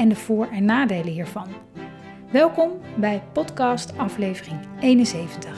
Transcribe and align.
en 0.00 0.08
de 0.08 0.16
voor- 0.16 0.48
en 0.52 0.64
nadelen 0.64 1.12
hiervan. 1.12 1.46
Welkom 2.30 2.70
bij 2.96 3.22
podcast 3.32 3.98
aflevering 3.98 4.58
71. 4.80 5.56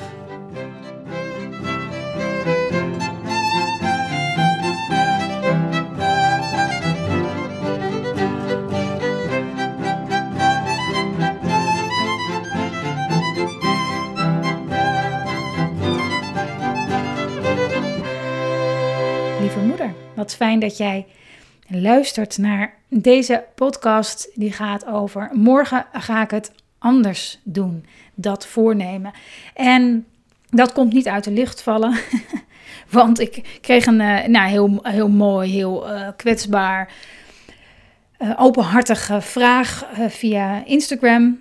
Lieve 19.41 19.59
moeder, 19.59 19.95
wat 20.15 20.35
fijn 20.35 20.59
dat 20.59 20.77
jij 20.77 21.07
luistert 21.81 22.39
naar 22.39 22.75
deze 22.89 23.45
podcast. 23.55 24.31
Die 24.35 24.53
gaat 24.53 24.87
over 24.87 25.31
morgen 25.33 25.87
ga 25.93 26.23
ik 26.23 26.31
het 26.31 26.53
anders 26.79 27.39
doen. 27.43 27.87
Dat 28.15 28.47
voornemen. 28.47 29.13
En 29.55 30.07
dat 30.51 30.73
komt 30.73 30.93
niet 30.93 31.09
uit 31.09 31.25
de 31.25 31.31
lucht 31.31 31.63
vallen. 31.63 31.99
Want 32.91 33.21
ik 33.21 33.59
kreeg 33.61 33.87
een 33.87 34.01
uh, 34.01 34.25
nou, 34.25 34.49
heel, 34.49 34.79
heel 34.83 35.09
mooi, 35.09 35.51
heel 35.51 35.91
uh, 35.91 36.09
kwetsbaar, 36.17 36.93
uh, 38.19 38.35
openhartige 38.37 39.21
vraag 39.21 39.87
via 40.09 40.65
Instagram. 40.65 41.41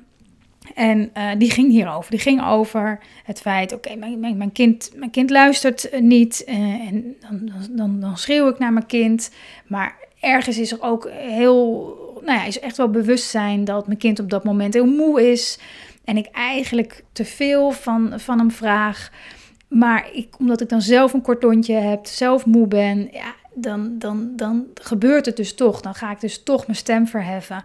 En 0.75 1.11
die 1.37 1.51
ging 1.51 1.71
hierover. 1.71 2.11
Die 2.11 2.19
ging 2.19 2.45
over 2.45 2.99
het 3.23 3.41
feit: 3.41 3.73
oké, 3.73 3.95
mijn, 3.95 4.19
mijn, 4.19 4.37
mijn, 4.37 4.51
kind, 4.51 4.91
mijn 4.95 5.11
kind 5.11 5.29
luistert 5.29 5.89
niet. 5.99 6.43
en 6.43 7.15
dan, 7.19 7.51
dan, 7.69 7.99
dan 7.99 8.17
schreeuw 8.17 8.49
ik 8.49 8.59
naar 8.59 8.73
mijn 8.73 8.85
kind. 8.85 9.31
Maar 9.67 9.95
ergens 10.21 10.57
is 10.57 10.71
er 10.71 10.81
ook 10.81 11.09
heel, 11.11 11.95
nou 12.25 12.39
ja, 12.39 12.45
is 12.45 12.59
echt 12.59 12.77
wel 12.77 12.89
bewustzijn 12.89 13.63
dat 13.63 13.87
mijn 13.87 13.99
kind 13.99 14.19
op 14.19 14.29
dat 14.29 14.43
moment 14.43 14.73
heel 14.73 14.85
moe 14.85 15.31
is. 15.31 15.59
En 16.03 16.17
ik 16.17 16.27
eigenlijk 16.31 17.03
te 17.11 17.25
veel 17.25 17.71
van, 17.71 18.13
van 18.19 18.37
hem 18.37 18.51
vraag. 18.51 19.11
Maar 19.67 20.09
ik, 20.13 20.39
omdat 20.39 20.61
ik 20.61 20.69
dan 20.69 20.81
zelf 20.81 21.13
een 21.13 21.21
kort 21.21 21.43
lontje 21.43 21.73
heb, 21.73 22.05
zelf 22.05 22.45
moe 22.45 22.67
ben, 22.67 23.09
ja, 23.11 23.35
dan, 23.53 23.95
dan, 23.97 24.31
dan 24.35 24.65
gebeurt 24.73 25.25
het 25.25 25.37
dus 25.37 25.55
toch. 25.55 25.81
Dan 25.81 25.95
ga 25.95 26.11
ik 26.11 26.19
dus 26.19 26.43
toch 26.43 26.65
mijn 26.65 26.77
stem 26.77 27.07
verheffen. 27.07 27.63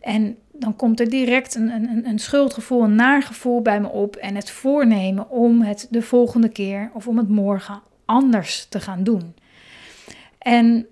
En 0.00 0.36
dan 0.52 0.76
komt 0.76 1.00
er 1.00 1.10
direct 1.10 1.54
een, 1.54 1.70
een, 1.70 2.06
een 2.08 2.18
schuldgevoel, 2.18 2.82
een 2.82 2.94
naargevoel 2.94 3.62
bij 3.62 3.80
me 3.80 3.88
op. 3.88 4.16
En 4.16 4.34
het 4.34 4.50
voornemen 4.50 5.30
om 5.30 5.62
het 5.62 5.86
de 5.90 6.02
volgende 6.02 6.48
keer 6.48 6.90
of 6.92 7.08
om 7.08 7.18
het 7.18 7.28
morgen 7.28 7.82
anders 8.04 8.66
te 8.68 8.80
gaan 8.80 9.04
doen. 9.04 9.34
En 10.38 10.86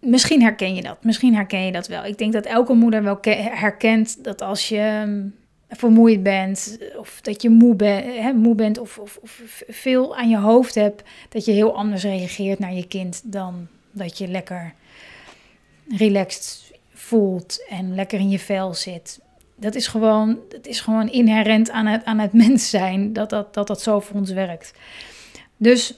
Misschien 0.00 0.42
herken 0.42 0.74
je 0.74 0.82
dat. 0.82 1.04
Misschien 1.04 1.34
herken 1.34 1.64
je 1.64 1.72
dat 1.72 1.86
wel. 1.86 2.04
Ik 2.04 2.18
denk 2.18 2.32
dat 2.32 2.46
elke 2.46 2.72
moeder 2.72 3.02
wel 3.02 3.18
herkent 3.38 4.24
dat 4.24 4.42
als 4.42 4.68
je 4.68 5.02
mm, 5.06 5.34
vermoeid 5.68 6.22
bent, 6.22 6.78
of 6.96 7.20
dat 7.20 7.42
je 7.42 7.50
moe, 7.50 7.74
ben, 7.74 8.22
hè, 8.22 8.32
moe 8.32 8.54
bent, 8.54 8.78
of, 8.78 8.98
of, 8.98 9.18
of, 9.22 9.62
veel 9.68 10.16
aan 10.16 10.28
je 10.28 10.38
hoofd 10.38 10.74
hebt, 10.74 11.02
dat 11.28 11.44
je 11.44 11.52
heel 11.52 11.76
anders 11.76 12.02
reageert 12.02 12.58
naar 12.58 12.74
je 12.74 12.86
kind 12.86 13.22
dan 13.24 13.66
dat 13.90 14.18
je 14.18 14.28
lekker 14.28 14.74
relaxed 15.88 16.72
voelt 16.92 17.66
en 17.68 17.94
lekker 17.94 18.18
in 18.18 18.30
je 18.30 18.38
vel 18.38 18.74
zit. 18.74 19.20
Dat 19.56 19.74
is 19.74 19.86
gewoon, 19.86 20.38
dat 20.48 20.66
is 20.66 20.80
gewoon 20.80 21.08
inherent 21.08 21.70
aan 21.70 21.86
het, 21.86 22.04
aan 22.04 22.18
het 22.18 22.32
mens 22.44 22.70
zijn 22.70 23.12
dat 23.12 23.30
dat, 23.30 23.54
dat 23.54 23.66
dat 23.66 23.82
zo 23.82 24.00
voor 24.00 24.16
ons 24.16 24.30
werkt. 24.30 24.72
Dus 25.56 25.94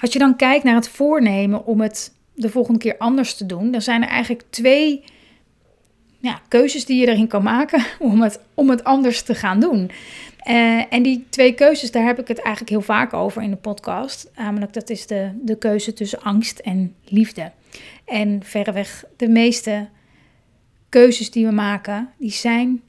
als 0.00 0.12
je 0.12 0.18
dan 0.18 0.36
kijkt 0.36 0.64
naar 0.64 0.74
het 0.74 0.88
voornemen 0.88 1.66
om 1.66 1.80
het 1.80 2.12
de 2.42 2.50
volgende 2.50 2.78
keer 2.78 2.98
anders 2.98 3.34
te 3.34 3.46
doen, 3.46 3.70
dan 3.70 3.82
zijn 3.82 4.02
er 4.02 4.08
eigenlijk 4.08 4.44
twee 4.50 5.04
ja, 6.18 6.40
keuzes 6.48 6.84
die 6.84 7.00
je 7.00 7.06
erin 7.06 7.26
kan 7.26 7.42
maken 7.42 7.84
om 7.98 8.22
het, 8.22 8.40
om 8.54 8.70
het 8.70 8.84
anders 8.84 9.22
te 9.22 9.34
gaan 9.34 9.60
doen. 9.60 9.90
Uh, 10.48 10.92
en 10.92 11.02
die 11.02 11.26
twee 11.28 11.54
keuzes, 11.54 11.90
daar 11.90 12.04
heb 12.04 12.18
ik 12.18 12.28
het 12.28 12.38
eigenlijk 12.38 12.70
heel 12.70 12.80
vaak 12.80 13.12
over 13.12 13.42
in 13.42 13.50
de 13.50 13.56
podcast. 13.56 14.30
Namelijk, 14.36 14.72
dat 14.72 14.90
is 14.90 15.06
de, 15.06 15.30
de 15.42 15.58
keuze 15.58 15.92
tussen 15.92 16.22
angst 16.22 16.58
en 16.58 16.94
liefde. 17.04 17.52
En 18.04 18.40
verreweg 18.44 19.04
de 19.16 19.28
meeste 19.28 19.88
keuzes 20.88 21.30
die 21.30 21.46
we 21.46 21.52
maken, 21.52 22.10
die 22.18 22.30
zijn 22.30 22.82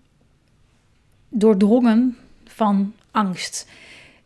doordrongen 1.30 2.18
van 2.46 2.94
angst. 3.12 3.68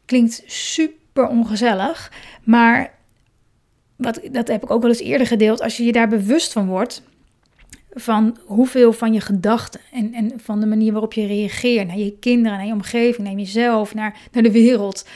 Klinkt 0.05 0.43
super 0.45 1.27
ongezellig, 1.27 2.11
maar 2.43 2.93
wat, 3.95 4.19
dat 4.31 4.47
heb 4.47 4.63
ik 4.63 4.71
ook 4.71 4.81
wel 4.81 4.91
eens 4.91 4.99
eerder 4.99 5.27
gedeeld, 5.27 5.61
als 5.61 5.77
je 5.77 5.83
je 5.83 5.91
daar 5.91 6.07
bewust 6.07 6.51
van 6.51 6.67
wordt, 6.67 7.01
van 7.95 8.37
hoeveel 8.45 8.93
van 8.93 9.13
je 9.13 9.21
gedachten 9.21 9.79
en, 9.91 10.13
en 10.13 10.31
van 10.37 10.59
de 10.59 10.65
manier 10.65 10.91
waarop 10.91 11.13
je 11.13 11.25
reageert 11.25 11.87
naar 11.87 11.97
je 11.97 12.17
kinderen, 12.19 12.57
naar 12.57 12.67
je 12.67 12.73
omgeving, 12.73 13.27
naar 13.27 13.37
jezelf, 13.37 13.93
naar, 13.93 14.17
naar 14.31 14.43
de 14.43 14.51
wereld, 14.51 15.07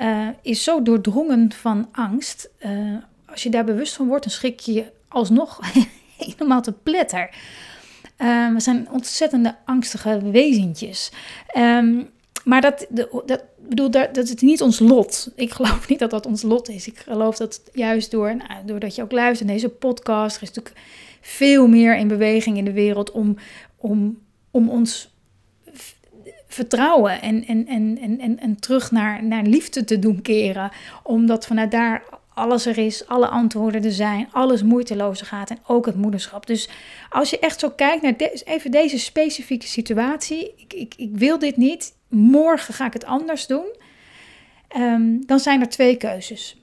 uh, 0.00 0.28
is 0.42 0.64
zo 0.64 0.82
doordrongen 0.82 1.52
van 1.52 1.88
angst. 1.92 2.50
Uh, 2.66 2.96
als 3.26 3.42
je 3.42 3.50
daar 3.50 3.64
bewust 3.64 3.94
van 3.94 4.06
wordt, 4.06 4.24
dan 4.24 4.32
schrik 4.32 4.60
je 4.60 4.72
je 4.72 4.84
alsnog 5.08 5.60
helemaal 6.18 6.62
te 6.62 6.72
pletter. 6.72 7.30
Uh, 8.18 8.52
we 8.52 8.60
zijn 8.60 8.90
ontzettende 8.90 9.56
angstige 9.64 10.30
wezentjes. 10.30 11.12
Um, 11.56 12.10
maar 12.44 12.60
dat, 12.60 12.86
dat, 12.90 13.44
bedoel, 13.68 13.90
dat, 13.90 14.16
is 14.16 14.34
niet 14.34 14.62
ons 14.62 14.78
lot. 14.78 15.30
Ik 15.34 15.50
geloof 15.50 15.88
niet 15.88 15.98
dat 15.98 16.10
dat 16.10 16.26
ons 16.26 16.42
lot 16.42 16.68
is. 16.68 16.86
Ik 16.86 16.98
geloof 16.98 17.36
dat 17.36 17.60
juist 17.72 18.10
door, 18.10 18.36
nou, 18.36 18.64
doordat 18.66 18.94
je 18.94 19.02
ook 19.02 19.12
luistert 19.12 19.48
naar 19.48 19.58
deze 19.58 19.68
podcast, 19.68 20.36
er 20.36 20.42
is 20.42 20.52
natuurlijk 20.52 20.86
veel 21.20 21.66
meer 21.66 21.96
in 21.96 22.08
beweging 22.08 22.56
in 22.56 22.64
de 22.64 22.72
wereld 22.72 23.10
om, 23.10 23.36
om, 23.76 24.18
om 24.50 24.68
ons 24.68 25.10
vertrouwen 26.46 27.22
en, 27.22 27.46
en, 27.46 27.66
en, 27.66 27.98
en, 28.18 28.38
en 28.38 28.60
terug 28.60 28.90
naar, 28.90 29.24
naar 29.24 29.42
liefde 29.42 29.84
te 29.84 29.98
doen 29.98 30.22
keren. 30.22 30.70
Omdat 31.02 31.46
vanuit 31.46 31.70
daar 31.70 32.02
alles 32.34 32.66
er 32.66 32.78
is, 32.78 33.06
alle 33.06 33.28
antwoorden 33.28 33.84
er 33.84 33.92
zijn, 33.92 34.28
alles 34.32 34.62
moeitelozer 34.62 35.26
gaat 35.26 35.50
en 35.50 35.58
ook 35.66 35.86
het 35.86 35.96
moederschap. 35.96 36.46
Dus 36.46 36.68
als 37.10 37.30
je 37.30 37.38
echt 37.38 37.60
zo 37.60 37.70
kijkt 37.70 38.02
naar 38.02 38.14
even 38.44 38.70
deze 38.70 38.98
specifieke 38.98 39.66
situatie, 39.66 40.54
ik, 40.56 40.72
ik, 40.72 40.94
ik 40.96 41.10
wil 41.12 41.38
dit 41.38 41.56
niet, 41.56 41.94
morgen 42.12 42.74
ga 42.74 42.86
ik 42.86 42.92
het 42.92 43.04
anders 43.04 43.46
doen, 43.46 43.66
um, 44.76 45.26
dan 45.26 45.38
zijn 45.38 45.60
er 45.60 45.68
twee 45.68 45.96
keuzes. 45.96 46.56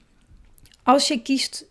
Als 0.82 1.08
je 1.08 1.22
kiest, 1.22 1.66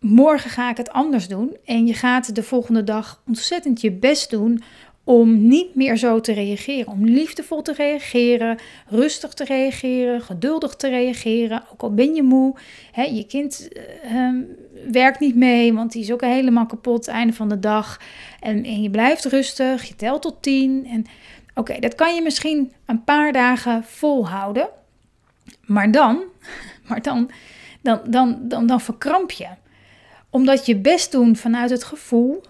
morgen 0.00 0.50
ga 0.50 0.70
ik 0.70 0.76
het 0.76 0.90
anders 0.90 1.28
doen 1.28 1.56
en 1.64 1.86
je 1.86 1.94
gaat 1.94 2.34
de 2.34 2.42
volgende 2.42 2.84
dag 2.84 3.22
ontzettend 3.26 3.80
je 3.80 3.92
best 3.92 4.30
doen 4.30 4.62
om 5.04 5.46
niet 5.48 5.74
meer 5.74 5.96
zo 5.96 6.20
te 6.20 6.32
reageren. 6.32 6.92
Om 6.92 7.04
liefdevol 7.04 7.62
te 7.62 7.72
reageren, 7.72 8.58
rustig 8.86 9.34
te 9.34 9.44
reageren, 9.44 10.22
geduldig 10.22 10.76
te 10.76 10.88
reageren. 10.88 11.62
Ook 11.72 11.82
al 11.82 11.94
ben 11.94 12.14
je 12.14 12.22
moe, 12.22 12.54
hè, 12.92 13.02
je 13.02 13.26
kind 13.26 13.68
uh, 14.04 14.28
werkt 14.90 15.20
niet 15.20 15.36
mee, 15.36 15.72
want 15.72 15.92
die 15.92 16.02
is 16.02 16.12
ook 16.12 16.20
helemaal 16.20 16.66
kapot 16.66 17.08
einde 17.08 17.32
van 17.32 17.48
de 17.48 17.58
dag. 17.58 18.00
En, 18.40 18.64
en 18.64 18.82
je 18.82 18.90
blijft 18.90 19.24
rustig, 19.24 19.84
je 19.84 19.96
telt 19.96 20.22
tot 20.22 20.42
tien. 20.42 20.86
En 20.86 21.04
oké, 21.54 21.78
dat 21.78 21.94
kan 21.94 22.14
je 22.14 22.22
misschien 22.22 22.72
een 22.86 23.04
paar 23.04 23.32
dagen 23.32 23.84
volhouden. 23.84 24.68
Maar 25.66 25.90
dan, 25.90 26.22
maar 26.88 27.02
dan, 27.02 27.30
dan, 27.80 28.00
dan, 28.06 28.38
dan, 28.42 28.66
dan 28.66 28.80
verkramp 28.80 29.30
je. 29.30 29.48
Omdat 30.30 30.66
je 30.66 30.76
best 30.76 31.12
doen 31.12 31.36
vanuit 31.36 31.70
het 31.70 31.84
gevoel 31.84 32.42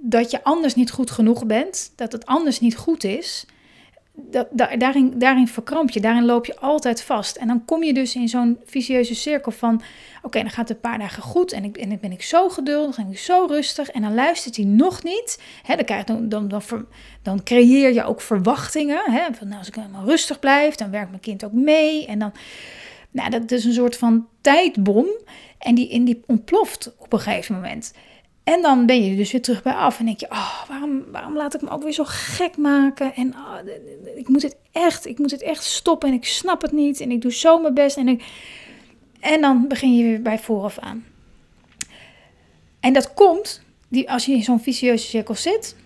dat 0.00 0.30
je 0.30 0.44
anders 0.44 0.74
niet 0.74 0.90
goed 0.90 1.10
genoeg 1.10 1.46
bent, 1.46 1.92
dat 1.96 2.12
het 2.12 2.26
anders 2.26 2.60
niet 2.60 2.76
goed 2.76 3.04
is, 3.04 3.46
daarin, 4.76 5.18
daarin 5.18 5.48
verkramp 5.48 5.90
je, 5.90 6.00
daarin 6.00 6.24
loop 6.24 6.46
je 6.46 6.58
altijd 6.58 7.02
vast. 7.02 7.36
En 7.36 7.46
dan 7.46 7.64
kom 7.64 7.82
je 7.82 7.94
dus 7.94 8.14
in 8.14 8.28
zo'n 8.28 8.58
vicieuze 8.64 9.14
cirkel 9.14 9.52
van, 9.52 9.82
oké, 10.22 10.40
dan 10.40 10.50
gaat 10.50 10.68
het 10.68 10.76
een 10.76 10.90
paar 10.90 10.98
dagen 10.98 11.22
goed 11.22 11.52
en, 11.52 11.64
ik, 11.64 11.76
en 11.76 11.88
dan 11.88 11.98
ben 12.00 12.12
ik 12.12 12.22
zo 12.22 12.48
geduldig 12.48 12.98
en 12.98 13.10
ik 13.10 13.18
zo 13.18 13.44
rustig 13.48 13.90
en 13.90 14.02
dan 14.02 14.14
luistert 14.14 14.56
hij 14.56 14.64
nog 14.64 15.02
niet. 15.02 15.42
Hè, 15.62 15.76
dan, 15.76 15.84
krijg, 15.84 16.04
dan, 16.04 16.28
dan, 16.28 16.62
dan, 17.22 17.42
creëer 17.42 17.92
je 17.92 18.04
ook 18.04 18.20
verwachtingen. 18.20 19.02
Hè, 19.04 19.22
van, 19.32 19.46
nou, 19.46 19.58
als 19.58 19.68
ik 19.68 19.74
helemaal 19.74 20.04
rustig 20.04 20.38
blijf, 20.38 20.74
dan 20.74 20.90
werkt 20.90 21.10
mijn 21.10 21.22
kind 21.22 21.44
ook 21.44 21.52
mee. 21.52 22.06
En 22.06 22.18
dan, 22.18 22.32
nou, 23.10 23.30
dat 23.30 23.50
is 23.50 23.64
een 23.64 23.72
soort 23.72 23.96
van 23.96 24.26
tijdbom 24.40 25.06
en 25.58 25.74
die, 25.74 26.04
die 26.04 26.22
ontploft 26.26 26.92
op 26.98 27.12
een 27.12 27.20
gegeven 27.20 27.54
moment. 27.54 27.92
En 28.44 28.62
dan 28.62 28.86
ben 28.86 29.04
je 29.04 29.16
dus 29.16 29.32
weer 29.32 29.42
terug 29.42 29.62
bij 29.62 29.72
af 29.72 29.98
en 29.98 30.04
denk 30.04 30.20
je, 30.20 30.30
oh, 30.30 30.68
waarom, 30.68 31.04
waarom 31.12 31.36
laat 31.36 31.54
ik 31.54 31.62
me 31.62 31.70
ook 31.70 31.82
weer 31.82 31.92
zo 31.92 32.04
gek 32.06 32.56
maken? 32.56 33.14
En 33.14 33.34
oh, 33.34 33.56
ik 34.16 34.28
moet 34.28 34.42
het 34.42 34.56
echt, 34.72 35.06
ik 35.06 35.18
moet 35.18 35.30
het 35.30 35.42
echt 35.42 35.64
stoppen 35.64 36.08
en 36.08 36.14
ik 36.14 36.24
snap 36.24 36.62
het 36.62 36.72
niet 36.72 37.00
en 37.00 37.10
ik 37.10 37.22
doe 37.22 37.32
zo 37.32 37.58
mijn 37.58 37.74
best 37.74 37.96
en 37.96 38.08
ik... 38.08 38.24
En 39.20 39.40
dan 39.40 39.68
begin 39.68 39.96
je 39.96 40.04
weer 40.04 40.22
bij 40.22 40.38
vooraf 40.38 40.78
aan. 40.78 41.04
En 42.80 42.92
dat 42.92 43.14
komt, 43.14 43.62
die, 43.88 44.10
als 44.10 44.26
je 44.26 44.32
in 44.32 44.42
zo'n 44.42 44.60
vicieuze 44.60 45.06
cirkel 45.06 45.34
zit, 45.34 45.76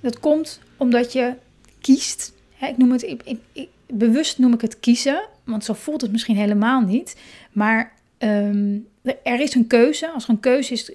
dat 0.00 0.20
komt 0.20 0.60
omdat 0.76 1.12
je 1.12 1.34
kiest. 1.80 2.32
Hè, 2.54 2.66
ik 2.66 2.76
noem 2.76 2.92
het, 2.92 3.02
ik, 3.02 3.68
bewust 3.86 4.38
noem 4.38 4.52
ik 4.52 4.60
het 4.60 4.80
kiezen, 4.80 5.22
want 5.44 5.64
zo 5.64 5.72
voelt 5.72 6.00
het 6.00 6.12
misschien 6.12 6.36
helemaal 6.36 6.80
niet. 6.80 7.16
Maar 7.52 7.92
um, 8.18 8.86
er 9.22 9.40
is 9.40 9.54
een 9.54 9.66
keuze. 9.66 10.10
Als 10.10 10.24
er 10.24 10.30
een 10.30 10.40
keuze 10.40 10.72
is, 10.72 10.86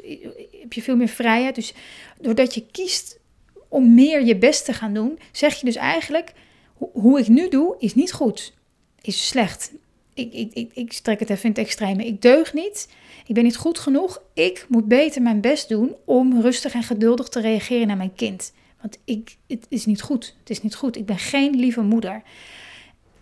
heb 0.62 0.74
je 0.74 0.82
veel 0.82 0.96
meer 0.96 1.08
vrijheid. 1.08 1.56
Dus 1.56 1.74
doordat 2.20 2.54
je 2.54 2.66
kiest 2.72 3.20
om 3.68 3.94
meer 3.94 4.26
je 4.26 4.36
best 4.36 4.66
te 4.66 4.74
gaan 4.74 4.94
doen, 4.94 5.20
zeg 5.32 5.60
je 5.60 5.66
dus 5.66 5.76
eigenlijk: 5.76 6.34
hoe 6.78 7.20
ik 7.20 7.28
nu 7.28 7.50
doe, 7.50 7.76
is 7.80 7.96
niet 7.96 8.12
goed, 8.12 8.54
is 9.02 9.28
slecht. 9.28 9.72
Ik, 10.14 10.34
ik, 10.34 10.54
ik, 10.54 10.72
ik 10.74 10.94
strek 10.94 11.20
het 11.20 11.30
even 11.30 11.44
in 11.44 11.50
het 11.50 11.60
extreme. 11.60 12.06
Ik 12.06 12.22
deug 12.22 12.54
niet. 12.54 12.88
Ik 13.26 13.34
ben 13.34 13.44
niet 13.44 13.58
goed 13.58 13.80
genoeg. 13.80 14.22
Ik 14.34 14.66
moet 14.70 14.88
beter 14.88 15.22
mijn 15.22 15.42
best 15.42 15.70
doen 15.70 15.96
om 16.06 16.42
rustig 16.42 16.74
en 16.74 16.84
geduldig 16.84 17.28
te 17.28 17.42
reageren 17.42 17.88
naar 17.88 17.98
mijn 17.98 18.16
kind. 18.16 18.54
Want 18.82 18.98
ik, 19.06 19.38
het 19.48 19.66
is 19.70 19.86
niet 19.86 20.02
goed. 20.02 20.36
Het 20.40 20.50
is 20.50 20.62
niet 20.62 20.76
goed. 20.76 20.98
Ik 20.98 21.06
ben 21.06 21.18
geen 21.18 21.56
lieve 21.56 21.82
moeder. 21.82 22.22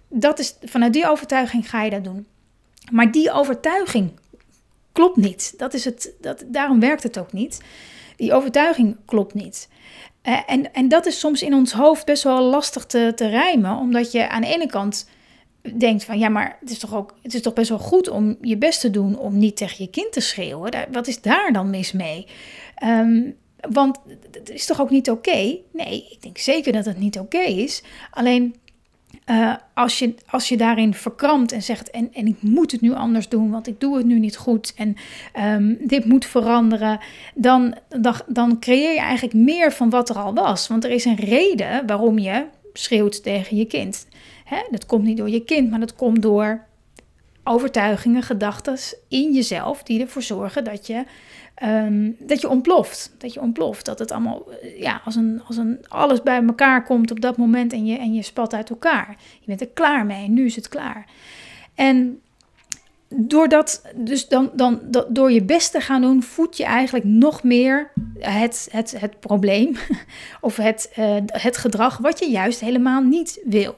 Dat 0.08 0.40
is, 0.40 0.56
vanuit 0.64 0.94
die 0.94 1.10
overtuiging 1.10 1.70
ga 1.70 1.84
je 1.84 1.90
dat 1.90 2.04
doen. 2.04 2.26
Maar 2.92 3.12
die 3.12 3.32
overtuiging 3.32 4.12
klopt 4.92 5.18
niet. 5.18 5.54
Dat 5.58 5.74
is 5.74 5.86
het, 5.86 6.14
dat, 6.22 6.44
daarom 6.48 6.80
werkt 6.80 7.04
het 7.04 7.20
ook 7.20 7.34
niet. 7.34 7.62
Die 8.16 8.34
overtuiging 8.34 8.98
klopt 9.06 9.34
niet. 9.34 9.70
Uh, 10.24 10.40
en, 10.48 10.74
en 10.74 10.88
dat 10.88 11.06
is 11.06 11.20
soms 11.20 11.42
in 11.42 11.54
ons 11.54 11.72
hoofd 11.72 12.06
best 12.06 12.24
wel 12.24 12.42
lastig 12.42 12.86
te, 12.86 13.12
te 13.16 13.28
rijmen, 13.28 13.78
omdat 13.78 14.12
je 14.12 14.30
aan 14.30 14.42
de 14.42 14.48
ene 14.48 14.68
kant 14.68 15.10
denkt 15.78 16.04
van 16.04 16.20
ja, 16.20 16.30
maar 16.30 16.58
het 16.60 16.70
is 16.70 16.80
toch 16.80 16.96
ook 16.96 17.16
het 17.22 17.34
is 17.34 17.42
toch 17.42 17.54
best 17.54 17.70
wel 17.70 17.80
goed 17.80 18.10
om 18.10 18.38
je 18.42 18.58
best 18.58 18.80
te 18.80 18.90
doen 18.90 19.18
om 19.18 19.38
niet 19.38 19.58
tegen 19.58 19.84
je 19.84 19.90
kind 19.90 20.12
te 20.12 20.20
schreeuwen. 20.20 20.72
Wat 20.92 21.08
is 21.08 21.22
daar 21.22 21.54
dan 21.54 21.70
mis 21.70 21.92
mee? 21.92 22.28
Um, 22.84 23.36
want 23.70 23.98
het 24.32 24.50
is 24.50 24.66
toch 24.66 24.82
ook 24.82 24.90
niet 24.90 25.10
oké? 25.10 25.58
Nee, 25.74 26.08
ik 26.10 26.18
denk 26.22 26.38
zeker 26.38 26.72
dat 26.72 26.86
het 26.86 26.98
niet 26.98 27.20
oké 27.20 27.40
is. 27.40 27.84
Alleen 28.12 28.56
uh, 29.26 29.56
als, 29.74 30.00
je, 30.00 30.16
als 30.30 30.50
je 30.50 30.58
daarin 30.58 30.94
verkrampt 30.94 31.52
en 31.52 31.62
zegt: 31.62 31.90
en, 31.90 32.14
en 32.14 32.28
ik 32.28 32.42
moet 32.42 32.72
het 32.72 32.82
nu 32.82 32.94
anders 32.94 33.30
doen, 33.30 33.50
want 33.50 33.68
ik 33.68 33.80
doe 33.80 33.98
het 33.98 34.06
nu 34.06 34.20
niet 34.20 34.38
goed 34.38 34.74
en 34.76 34.96
um, 35.56 35.78
dit 35.82 36.06
moet 36.06 36.26
veranderen, 36.26 37.00
dan, 37.36 37.76
dan, 37.90 38.16
dan 38.28 38.60
creëer 38.60 38.94
je 38.94 39.00
eigenlijk 39.00 39.34
meer 39.34 39.72
van 39.72 39.90
wat 39.90 40.10
er 40.10 40.16
al 40.16 40.34
was. 40.34 40.68
Want 40.68 40.84
er 40.84 40.92
is 40.92 41.06
een 41.06 41.16
reden 41.16 41.88
waarom 41.88 42.20
je 42.20 42.46
schreeuwt 42.74 43.24
tegen 43.24 43.58
je 43.58 43.66
kind. 43.66 44.08
Hè? 44.44 44.58
Dat 44.72 44.86
komt 44.86 45.04
niet 45.04 45.18
door 45.18 45.30
je 45.30 45.44
kind, 45.44 45.70
maar 45.70 45.80
dat 45.80 45.96
komt 45.96 46.22
door 46.22 46.66
overtuigingen, 47.44 48.24
gedachten 48.24 48.78
in 49.08 49.34
jezelf 49.34 49.84
die 49.84 50.02
ervoor 50.02 50.22
zorgen 50.22 50.64
dat 50.64 50.88
je 50.88 51.04
Um, 51.64 52.16
dat 52.20 52.42
je 52.42 52.50
ontploft. 52.50 53.16
Dat 53.18 53.34
je 53.34 53.42
ontploft. 53.42 53.86
Dat 53.86 54.00
het 54.00 54.12
allemaal, 54.12 54.52
eh, 54.52 54.80
ja, 54.82 55.02
als 55.06 55.16
een, 55.16 55.42
als 55.48 55.58
een 55.58 55.80
alles 55.88 56.24
bij 56.24 56.44
elkaar 56.44 56.84
komt 56.84 57.12
op 57.12 57.22
dat 57.22 57.38
moment 57.38 57.74
en 57.74 57.86
je, 57.86 57.98
en 57.98 58.14
je 58.14 58.22
spat 58.22 58.54
uit 58.54 58.70
elkaar. 58.70 59.16
Je 59.40 59.46
bent 59.46 59.62
er 59.62 59.68
klaar 59.68 60.06
mee. 60.06 60.30
Nu 60.30 60.46
is 60.46 60.56
het 60.56 60.70
klaar. 60.70 61.06
En 61.76 62.20
doordat, 63.16 63.82
dus 63.96 64.28
dan, 64.28 64.50
dan, 64.54 64.80
dat, 64.84 65.16
door 65.16 65.32
je 65.32 65.44
best 65.44 65.72
te 65.72 65.82
gaan 65.82 66.02
doen, 66.02 66.24
voed 66.24 66.58
je 66.58 66.64
eigenlijk 66.64 67.06
nog 67.06 67.44
meer 67.44 67.92
het, 68.20 68.68
het, 68.72 69.00
het 69.00 69.20
probleem 69.20 69.76
of 70.42 70.56
het, 70.56 70.94
uh, 71.00 71.16
het 71.26 71.58
gedrag 71.58 71.98
wat 71.98 72.20
je 72.20 72.30
juist 72.30 72.60
helemaal 72.60 73.02
niet 73.02 73.42
wil. 73.44 73.76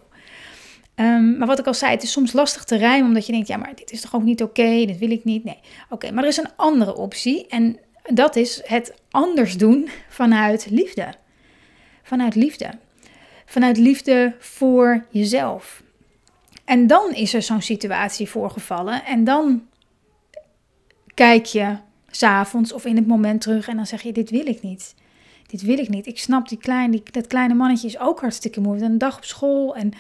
Um, 0.96 1.38
maar 1.38 1.48
wat 1.48 1.60
ik 1.60 1.68
al 1.68 1.74
zei, 1.74 1.92
het 1.92 2.04
is 2.04 2.12
soms 2.12 2.34
lastig 2.34 2.64
te 2.64 2.76
rijmen, 2.76 3.08
omdat 3.08 3.26
je 3.26 3.32
denkt, 3.32 3.48
ja, 3.48 3.58
maar 3.58 3.76
dit 3.76 3.92
is 3.92 4.02
toch 4.02 4.16
ook 4.16 4.24
niet 4.24 4.44
oké, 4.44 4.86
dit 4.86 4.98
wil 4.98 5.12
ik 5.12 5.24
niet. 5.24 5.44
Nee, 5.44 5.60
oké, 5.90 6.12
maar 6.12 6.24
er 6.24 6.30
is 6.30 6.38
een 6.38 6.56
andere 6.56 6.96
optie 6.96 7.48
en 7.48 7.80
dat 8.04 8.36
is 8.36 8.62
het 8.64 8.94
anders 9.12 9.58
doen 9.58 9.90
vanuit 10.10 10.68
liefde. 10.70 11.14
Vanuit 12.04 12.36
liefde. 12.36 12.70
Vanuit 13.46 13.78
liefde 13.78 14.36
voor 14.40 15.06
jezelf. 15.10 15.84
En 16.66 16.88
dan 16.88 17.14
is 17.14 17.34
er 17.34 17.42
zo'n 17.42 17.62
situatie 17.62 18.30
voorgevallen 18.30 19.06
en 19.06 19.24
dan 19.24 19.68
kijk 21.14 21.46
je 21.46 21.78
s'avonds 22.08 22.74
of 22.74 22.86
in 22.86 22.96
het 22.96 23.08
moment 23.08 23.42
terug 23.42 23.68
en 23.68 23.76
dan 23.76 23.88
zeg 23.88 24.02
je, 24.02 24.12
dit 24.12 24.30
wil 24.30 24.48
ik 24.48 24.62
niet. 24.62 24.96
Dit 25.48 25.62
wil 25.62 25.78
ik 25.78 25.90
niet. 25.90 26.08
Ik 26.08 26.20
snap 26.20 26.50
die 26.50 26.58
klein, 26.58 26.92
die, 26.92 27.04
dat 27.12 27.28
kleine 27.28 27.54
mannetje 27.54 27.88
is 27.88 28.00
ook 28.00 28.22
hartstikke 28.22 28.62
moe. 28.62 28.82
Een 28.82 28.98
dag 28.98 29.18
op 29.18 29.24
school 29.24 29.76
en 29.76 29.92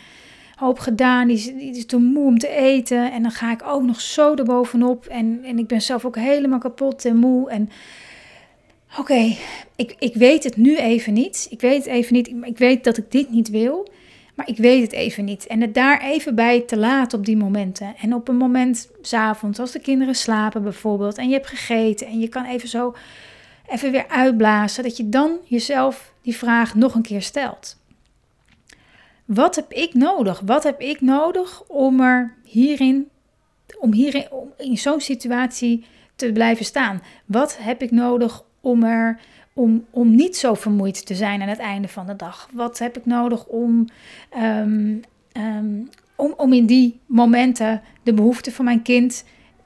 hoop 0.55 0.79
gedaan. 0.79 1.27
Die 1.27 1.71
is, 1.75 1.85
te 1.85 1.97
moe 1.97 2.25
om 2.25 2.37
te 2.37 2.49
eten. 2.49 3.11
En 3.11 3.21
dan 3.21 3.31
ga 3.31 3.51
ik 3.51 3.63
ook 3.65 3.83
nog 3.83 4.01
zo 4.01 4.35
erbovenop. 4.35 5.05
En, 5.05 5.39
en 5.43 5.59
ik 5.59 5.67
ben 5.67 5.81
zelf 5.81 6.05
ook 6.05 6.15
helemaal 6.15 6.59
kapot 6.59 7.05
en 7.05 7.17
moe. 7.17 7.49
En 7.49 7.69
oké, 8.99 9.35
ik, 9.75 9.95
ik 9.99 10.13
weet 10.15 10.43
het 10.43 10.57
nu 10.57 10.77
even 10.77 11.13
niet. 11.13 11.47
Ik 11.49 11.61
weet 11.61 11.77
het 11.77 11.93
even 11.93 12.13
niet. 12.13 12.27
Ik 12.41 12.57
weet 12.57 12.83
dat 12.83 12.97
ik 12.97 13.11
dit 13.11 13.29
niet 13.29 13.49
wil. 13.49 13.91
Maar 14.35 14.47
ik 14.47 14.57
weet 14.57 14.81
het 14.81 14.91
even 14.91 15.25
niet. 15.25 15.47
En 15.47 15.61
het 15.61 15.73
daar 15.73 16.01
even 16.01 16.35
bij 16.35 16.61
te 16.61 16.77
laten 16.77 17.17
op 17.17 17.25
die 17.25 17.37
momenten. 17.37 17.95
En 18.01 18.13
op 18.13 18.27
een 18.27 18.37
moment 18.37 18.89
s'avonds, 19.01 19.59
als 19.59 19.71
de 19.71 19.79
kinderen 19.79 20.15
slapen 20.15 20.63
bijvoorbeeld. 20.63 21.17
En 21.17 21.27
je 21.27 21.33
hebt 21.33 21.47
gegeten. 21.47 22.07
En 22.07 22.19
je 22.19 22.27
kan 22.27 22.45
even 22.45 22.69
zo 22.69 22.95
even 23.67 23.91
weer 23.91 24.07
uitblazen. 24.07 24.83
Dat 24.83 24.97
je 24.97 25.09
dan 25.09 25.37
jezelf 25.43 26.13
die 26.21 26.37
vraag 26.37 26.75
nog 26.75 26.95
een 26.95 27.01
keer 27.01 27.21
stelt. 27.21 27.77
Wat 29.25 29.55
heb 29.55 29.71
ik 29.71 29.93
nodig? 29.93 30.41
Wat 30.45 30.63
heb 30.63 30.81
ik 30.81 31.01
nodig 31.01 31.63
om 31.67 31.99
er 31.99 32.35
hierin, 32.43 33.09
om 33.79 33.93
hierin, 33.93 34.27
in 34.57 34.77
zo'n 34.77 35.01
situatie 35.01 35.85
te 36.15 36.31
blijven 36.31 36.65
staan? 36.65 37.01
Wat 37.25 37.57
heb 37.57 37.81
ik 37.81 37.91
nodig 37.91 38.43
om 38.61 38.83
er, 38.83 39.19
om, 39.53 39.85
om 39.89 40.15
niet 40.15 40.37
zo 40.37 40.53
vermoeid 40.53 41.05
te 41.05 41.15
zijn 41.15 41.41
aan 41.41 41.47
het 41.47 41.59
einde 41.59 41.87
van 41.87 42.05
de 42.05 42.15
dag? 42.15 42.49
Wat 42.53 42.79
heb 42.79 42.97
ik 42.97 43.05
nodig 43.05 43.45
om, 43.45 43.87
um, 44.37 45.01
um, 45.37 45.89
om, 46.15 46.33
om 46.37 46.53
in 46.53 46.65
die 46.65 46.99
momenten 47.05 47.81
de 48.03 48.13
behoeften 48.13 48.51
van 48.51 48.65
mijn 48.65 48.81
kind 48.81 49.23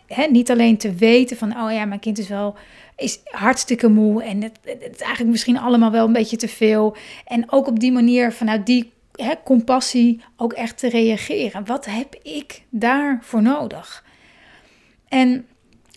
He, 0.08 0.26
niet 0.26 0.52
alleen 0.52 0.78
te 0.78 0.94
weten 0.94 1.38
van, 1.38 1.62
oh 1.62 1.72
ja, 1.72 1.86
mijn 1.86 2.00
kind 2.00 2.18
is 2.18 2.28
wel 2.28 2.56
is 2.98 3.20
hartstikke 3.24 3.88
moe 3.88 4.24
en 4.24 4.42
het, 4.42 4.60
het, 4.64 4.82
is 4.82 5.02
eigenlijk 5.02 5.32
misschien 5.32 5.58
allemaal 5.58 5.92
wel 5.92 6.06
een 6.06 6.14
beetje 6.14 6.38
te 6.38 6.48
veel. 6.48 6.96
En 7.26 7.52
ook 7.52 7.68
op 7.68 7.80
die 7.80 7.92
manier 7.92 8.32
vanuit 8.32 8.66
die 8.66 8.92
compassie 9.44 10.22
ook 10.36 10.54
echt 10.54 10.78
te 10.78 10.90
reageren. 10.90 11.66
Wat 11.66 11.86
heb 11.86 12.16
ik 12.16 12.64
daarvoor 12.70 13.42
nodig? 13.42 14.06
En 15.08 15.48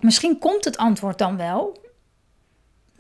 misschien 0.01 0.39
komt 0.39 0.65
het 0.65 0.77
antwoord 0.77 1.19
dan 1.19 1.37
wel 1.37 1.79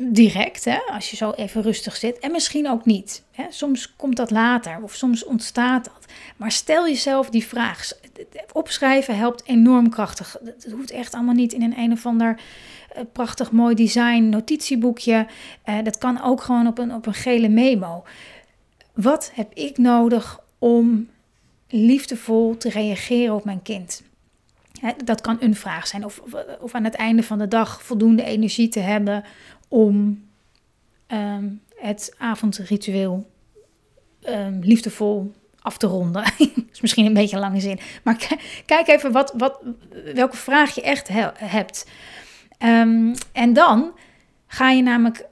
direct, 0.02 0.64
hè, 0.64 0.78
als 0.92 1.10
je 1.10 1.16
zo 1.16 1.30
even 1.30 1.62
rustig 1.62 1.96
zit. 1.96 2.18
En 2.18 2.32
misschien 2.32 2.70
ook 2.70 2.84
niet. 2.84 3.24
Hè. 3.30 3.44
Soms 3.48 3.96
komt 3.96 4.16
dat 4.16 4.30
later 4.30 4.78
of 4.82 4.94
soms 4.94 5.24
ontstaat 5.24 5.84
dat. 5.84 6.04
Maar 6.36 6.52
stel 6.52 6.86
jezelf 6.86 7.30
die 7.30 7.46
vraag. 7.46 7.92
Opschrijven 8.52 9.16
helpt 9.16 9.46
enorm 9.46 9.90
krachtig. 9.90 10.36
Het 10.44 10.72
hoeft 10.72 10.90
echt 10.90 11.14
allemaal 11.14 11.34
niet 11.34 11.52
in 11.52 11.62
een 11.62 11.78
een 11.78 11.92
of 11.92 12.06
ander 12.06 12.40
eh, 12.94 13.02
prachtig 13.12 13.52
mooi 13.52 13.74
design 13.74 14.28
notitieboekje. 14.28 15.26
Uh, 15.64 15.78
dat 15.82 15.98
kan 15.98 16.22
ook 16.22 16.40
gewoon 16.42 16.66
op 16.66 16.78
een, 16.78 16.94
op 16.94 17.06
een 17.06 17.14
gele 17.14 17.48
memo. 17.48 18.04
Wat 18.94 19.30
heb 19.34 19.54
ik 19.54 19.78
nodig 19.78 20.40
om 20.58 21.08
liefdevol 21.68 22.56
te 22.56 22.68
reageren 22.68 23.34
op 23.34 23.44
mijn 23.44 23.62
kind? 23.62 24.02
dat 25.04 25.20
kan 25.20 25.36
een 25.40 25.54
vraag 25.54 25.86
zijn. 25.86 26.04
Of, 26.04 26.22
of, 26.60 26.74
aan 26.74 26.84
het 26.84 26.94
einde 26.94 27.22
van 27.22 27.38
de 27.38 27.48
dag 27.48 27.82
voldoende 27.82 28.24
energie 28.24 28.68
te 28.68 28.80
hebben 28.80 29.24
om 29.68 30.24
ehm, 31.06 31.48
het 31.76 32.14
avondritueel 32.18 33.30
um, 34.28 34.58
liefdevol 34.62 35.32
af 35.60 35.78
te 35.78 35.86
ronden. 35.86 36.22
dat 36.38 36.64
is 36.72 36.80
misschien 36.80 37.06
een 37.06 37.14
beetje 37.14 37.36
een 37.36 37.42
lange 37.42 37.60
zin. 37.60 37.78
Maar 38.02 38.38
kijk 38.66 38.88
even 38.88 39.12
wat, 39.12 39.32
wat, 39.36 39.60
welke 40.14 40.36
vraag 40.36 40.74
je 40.74 40.82
echt 40.82 41.08
hebt. 41.34 41.90
Um, 42.58 43.14
en 43.32 43.52
dan 43.52 43.92
ga 44.46 44.70
je 44.70 44.82
namelijk 44.82 45.28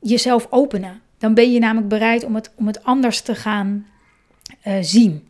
jezelf 0.00 0.46
openen. 0.50 1.02
Dan 1.18 1.34
ben 1.34 1.52
je 1.52 1.58
namelijk 1.58 1.88
bereid 1.88 2.24
om 2.24 2.34
het, 2.34 2.50
om 2.54 2.66
het 2.66 2.84
anders 2.84 3.20
te 3.20 3.34
gaan 3.34 3.86
uh, 4.66 4.74
zien. 4.80 5.28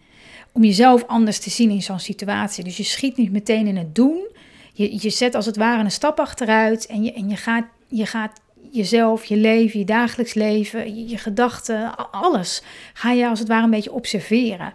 Om 0.53 0.65
jezelf 0.65 1.05
anders 1.07 1.39
te 1.39 1.51
zien 1.51 1.71
in 1.71 1.83
zo'n 1.83 1.99
situatie. 1.99 2.65
Dus 2.65 2.77
je 2.77 2.83
schiet 2.83 3.17
niet 3.17 3.33
meteen 3.33 3.67
in 3.67 3.77
het 3.77 3.95
doen. 3.95 4.27
Je, 4.73 5.03
je 5.03 5.11
zet 5.11 5.35
als 5.35 5.47
het 5.47 5.57
ware 5.57 5.85
een 5.85 5.91
stap 5.91 6.21
achteruit 6.21 6.87
en 6.87 7.05
je, 7.05 7.13
en 7.13 7.29
je, 7.29 7.37
gaat, 7.37 7.65
je 7.89 8.07
gaat 8.07 8.41
jezelf, 8.71 9.25
je 9.25 9.37
leven, 9.37 9.79
je 9.79 9.85
dagelijks 9.85 10.35
leven, 10.35 11.09
je, 11.09 11.19
gedachten, 11.19 12.11
alles 12.11 12.63
ga 12.93 13.13
je 13.13 13.29
als 13.29 13.39
het 13.39 13.49
ware 13.49 13.65
een 13.65 13.71
beetje 13.71 13.93
observeren. 13.93 14.73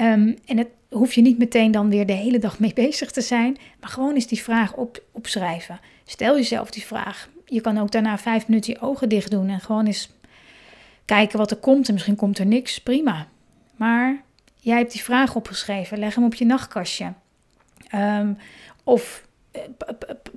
Um, 0.00 0.36
en 0.46 0.58
het 0.58 0.68
hoef 0.88 1.12
je 1.12 1.22
niet 1.22 1.38
meteen 1.38 1.70
dan 1.70 1.90
weer 1.90 2.06
de 2.06 2.12
hele 2.12 2.38
dag 2.38 2.58
mee 2.58 2.72
bezig 2.84 3.10
te 3.10 3.20
zijn, 3.20 3.56
maar 3.80 3.90
gewoon 3.90 4.14
eens 4.14 4.26
die 4.26 4.42
vraag 4.42 4.74
op, 4.74 5.02
opschrijven. 5.12 5.80
Stel 6.04 6.36
jezelf 6.36 6.70
die 6.70 6.86
vraag 6.86 7.28
je 7.50 7.60
kan 7.60 7.78
ook 7.78 7.90
daarna 7.90 8.18
vijf 8.18 8.48
minuten 8.48 8.72
je 8.72 8.80
ogen 8.80 9.08
dicht 9.08 9.30
doen 9.30 9.48
en 9.48 9.60
gewoon 9.60 9.86
eens 9.86 10.10
kijken 11.16 11.38
wat 11.38 11.50
er 11.50 11.56
komt. 11.56 11.88
En 11.88 11.94
misschien 11.94 12.16
komt 12.16 12.38
er 12.38 12.46
niks, 12.46 12.80
prima. 12.80 13.26
Maar 13.76 14.22
jij 14.56 14.76
hebt 14.76 14.92
die 14.92 15.02
vraag 15.02 15.34
opgeschreven, 15.34 15.98
leg 15.98 16.14
hem 16.14 16.24
op 16.24 16.34
je 16.34 16.44
nachtkastje. 16.44 17.12
Ehm, 17.88 18.32
of 18.84 19.26
eh, 19.50 19.62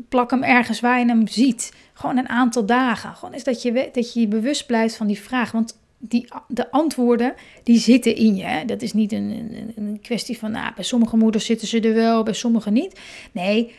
plak 0.10 0.32
hem 0.32 0.44
ergens 0.44 0.80
waar 0.80 1.00
je 1.00 1.06
hem 1.06 1.28
ziet. 1.28 1.74
Gewoon 1.94 2.18
een 2.18 2.30
aantal 2.30 2.66
dagen. 2.66 3.16
Gewoon 3.16 3.34
is 3.34 3.44
dat 3.44 3.62
je, 3.62 3.90
dat 3.92 4.14
je 4.14 4.20
je 4.20 4.28
bewust 4.28 4.66
blijft 4.66 4.96
van 4.96 5.08
die 5.08 5.22
vraag. 5.22 5.52
Want 5.52 5.78
die, 5.98 6.28
de 6.48 6.72
antwoorden, 6.72 7.34
die 7.64 7.80
zitten 7.80 8.16
in 8.16 8.36
je. 8.36 8.44
Hè? 8.44 8.66
Dat 8.66 8.82
is 8.82 8.94
niet 8.94 9.12
een, 9.12 9.32
een, 9.32 9.74
een 9.76 10.00
kwestie 10.02 10.38
van, 10.38 10.52
nou, 10.52 10.74
bij 10.76 10.84
sommige 10.84 11.18
moeders 11.18 11.46
zitten 11.46 11.68
ze 11.68 11.80
er 11.80 11.94
wel, 11.94 12.24
bij 12.24 12.34
sommige 12.34 12.72
niet. 12.72 13.00
Nee, 13.32 13.76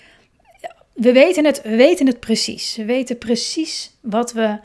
we 0.92 1.12
weten 1.12 1.44
het, 1.44 1.62
we 1.62 1.76
weten 1.76 2.06
het 2.06 2.20
precies. 2.20 2.76
We 2.76 2.84
weten 2.84 3.18
precies 3.18 3.90
wat 4.00 4.32
we 4.32 4.58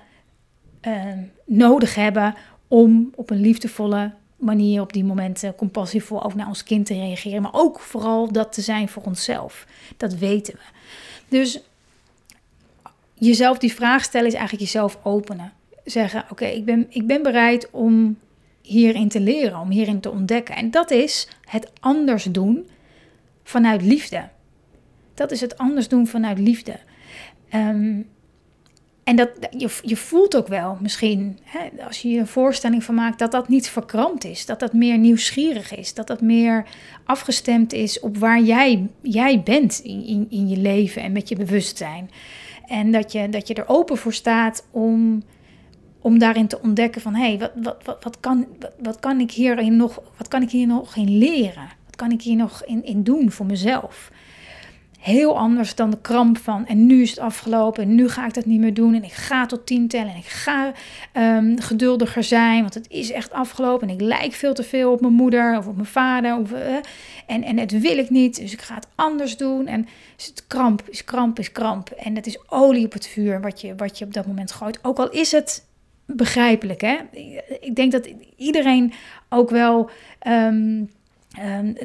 uh, 0.87 1.13
nodig 1.45 1.95
hebben 1.95 2.35
om 2.67 3.11
op 3.15 3.29
een 3.29 3.41
liefdevolle 3.41 4.11
manier 4.35 4.81
op 4.81 4.93
die 4.93 5.03
momenten 5.03 5.55
compassievol 5.55 6.23
ook 6.23 6.33
naar 6.33 6.47
ons 6.47 6.63
kind 6.63 6.85
te 6.85 6.93
reageren. 6.93 7.41
Maar 7.41 7.53
ook 7.53 7.79
vooral 7.79 8.31
dat 8.31 8.53
te 8.53 8.61
zijn 8.61 8.89
voor 8.89 9.03
onszelf. 9.03 9.65
Dat 9.97 10.13
weten 10.13 10.53
we. 10.53 10.59
Dus 11.27 11.59
jezelf 13.13 13.57
die 13.57 13.73
vraag 13.73 14.03
stellen 14.03 14.27
is 14.27 14.33
eigenlijk 14.33 14.63
jezelf 14.63 14.99
openen. 15.03 15.53
Zeggen, 15.85 16.25
oké, 16.29 16.45
ik, 16.45 16.65
ben, 16.65 16.85
ik 16.89 17.07
ben 17.07 17.23
bereid 17.23 17.69
om 17.71 18.17
hierin 18.61 19.09
te 19.09 19.19
leren, 19.19 19.59
om 19.59 19.69
hierin 19.69 19.99
te 19.99 20.11
ontdekken. 20.11 20.55
En 20.55 20.71
dat 20.71 20.91
is 20.91 21.27
het 21.45 21.71
anders 21.79 22.23
doen 22.23 22.67
vanuit 23.43 23.81
liefde. 23.81 24.29
Dat 25.13 25.31
is 25.31 25.41
het 25.41 25.57
anders 25.57 25.87
doen 25.87 26.07
vanuit 26.07 26.39
liefde. 26.39 26.79
Um, 27.53 28.07
en 29.09 29.15
dat, 29.15 29.29
je, 29.57 29.69
je 29.81 29.95
voelt 29.95 30.35
ook 30.35 30.47
wel 30.47 30.77
misschien, 30.81 31.39
hè, 31.43 31.83
als 31.85 32.01
je 32.01 32.09
je 32.09 32.19
een 32.19 32.27
voorstelling 32.27 32.83
van 32.83 32.95
maakt, 32.95 33.19
dat 33.19 33.31
dat 33.31 33.47
niet 33.47 33.69
verkrampt 33.69 34.23
is. 34.23 34.45
Dat 34.45 34.59
dat 34.59 34.73
meer 34.73 34.97
nieuwsgierig 34.97 35.75
is. 35.75 35.93
Dat 35.93 36.07
dat 36.07 36.21
meer 36.21 36.65
afgestemd 37.03 37.73
is 37.73 37.99
op 37.99 38.17
waar 38.17 38.41
jij, 38.41 38.87
jij 39.01 39.41
bent 39.41 39.79
in, 39.79 40.27
in, 40.29 40.47
je 40.47 40.57
leven 40.57 41.01
en 41.01 41.11
met 41.11 41.29
je 41.29 41.35
bewustzijn. 41.35 42.11
En 42.67 42.91
dat 42.91 43.11
je, 43.11 43.29
dat 43.29 43.47
je 43.47 43.53
er 43.53 43.67
open 43.67 43.97
voor 43.97 44.13
staat 44.13 44.67
om, 44.71 45.23
om 46.01 46.19
daarin 46.19 46.47
te 46.47 46.61
ontdekken 46.61 47.01
van... 47.01 47.15
hé, 47.15 47.27
hey, 47.27 47.37
wat, 47.37 47.51
wat, 47.55 47.77
wat, 47.85 48.03
wat, 48.03 48.19
kan, 48.19 48.47
wat, 48.59 48.73
wat, 48.79 48.99
kan 48.99 49.19
ik 49.19 49.31
hierin 49.31 49.75
nog, 49.75 50.01
wat 50.17 50.27
kan 50.27 50.41
ik 50.41 50.51
hier 50.51 50.67
nog 50.67 50.95
in 50.95 51.17
leren? 51.17 51.69
Wat 51.85 51.95
kan 51.95 52.11
ik 52.11 52.21
hier 52.21 52.35
nog 52.35 52.63
in, 52.65 52.85
in 52.85 53.03
doen 53.03 53.31
voor 53.31 53.45
mezelf? 53.45 54.11
Heel 54.99 55.37
anders 55.37 55.75
dan 55.75 55.89
de 55.89 56.01
kramp 56.01 56.37
van 56.37 56.65
en 56.65 56.85
nu 56.85 57.01
is 57.01 57.09
het 57.09 57.19
afgelopen 57.19 57.83
en 57.83 57.95
nu 57.95 58.09
ga 58.09 58.25
ik 58.25 58.33
dat 58.33 58.45
niet 58.45 58.59
meer 58.59 58.73
doen 58.73 58.93
en 58.93 59.03
ik 59.03 59.11
ga 59.11 59.45
tot 59.45 59.65
tien 59.65 59.87
tellen 59.87 60.11
en 60.11 60.17
ik 60.17 60.25
ga 60.25 60.71
um, 61.13 61.59
geduldiger 61.59 62.23
zijn, 62.23 62.61
want 62.61 62.73
het 62.73 62.89
is 62.89 63.11
echt 63.11 63.31
afgelopen 63.31 63.87
en 63.87 63.93
ik 63.93 64.01
lijk 64.01 64.33
veel 64.33 64.53
te 64.53 64.63
veel 64.63 64.91
op 64.91 65.01
mijn 65.01 65.13
moeder 65.13 65.57
of 65.57 65.67
op 65.67 65.75
mijn 65.75 65.87
vader 65.87 66.37
of, 66.37 66.51
uh, 66.51 66.75
en, 67.25 67.43
en 67.43 67.57
het 67.57 67.79
wil 67.79 67.97
ik 67.97 68.09
niet, 68.09 68.39
dus 68.39 68.53
ik 68.53 68.61
ga 68.61 68.75
het 68.75 68.87
anders 68.95 69.37
doen 69.37 69.67
en 69.67 69.87
is 70.17 70.25
het 70.25 70.47
kramp, 70.47 70.81
is 70.89 71.03
kramp, 71.03 71.39
is 71.39 71.51
kramp 71.51 71.89
en 71.89 72.15
het 72.15 72.27
is 72.27 72.39
olie 72.49 72.85
op 72.85 72.93
het 72.93 73.07
vuur 73.07 73.41
wat 73.41 73.61
je, 73.61 73.75
wat 73.75 73.97
je 73.97 74.05
op 74.05 74.13
dat 74.13 74.27
moment 74.27 74.51
gooit, 74.51 74.79
ook 74.81 74.97
al 74.97 75.09
is 75.09 75.31
het 75.31 75.67
begrijpelijk, 76.05 76.81
hè? 76.81 76.97
Ik 77.59 77.75
denk 77.75 77.91
dat 77.91 78.09
iedereen 78.35 78.93
ook 79.29 79.49
wel 79.49 79.89
um, 80.27 80.89
Um, 81.37 81.75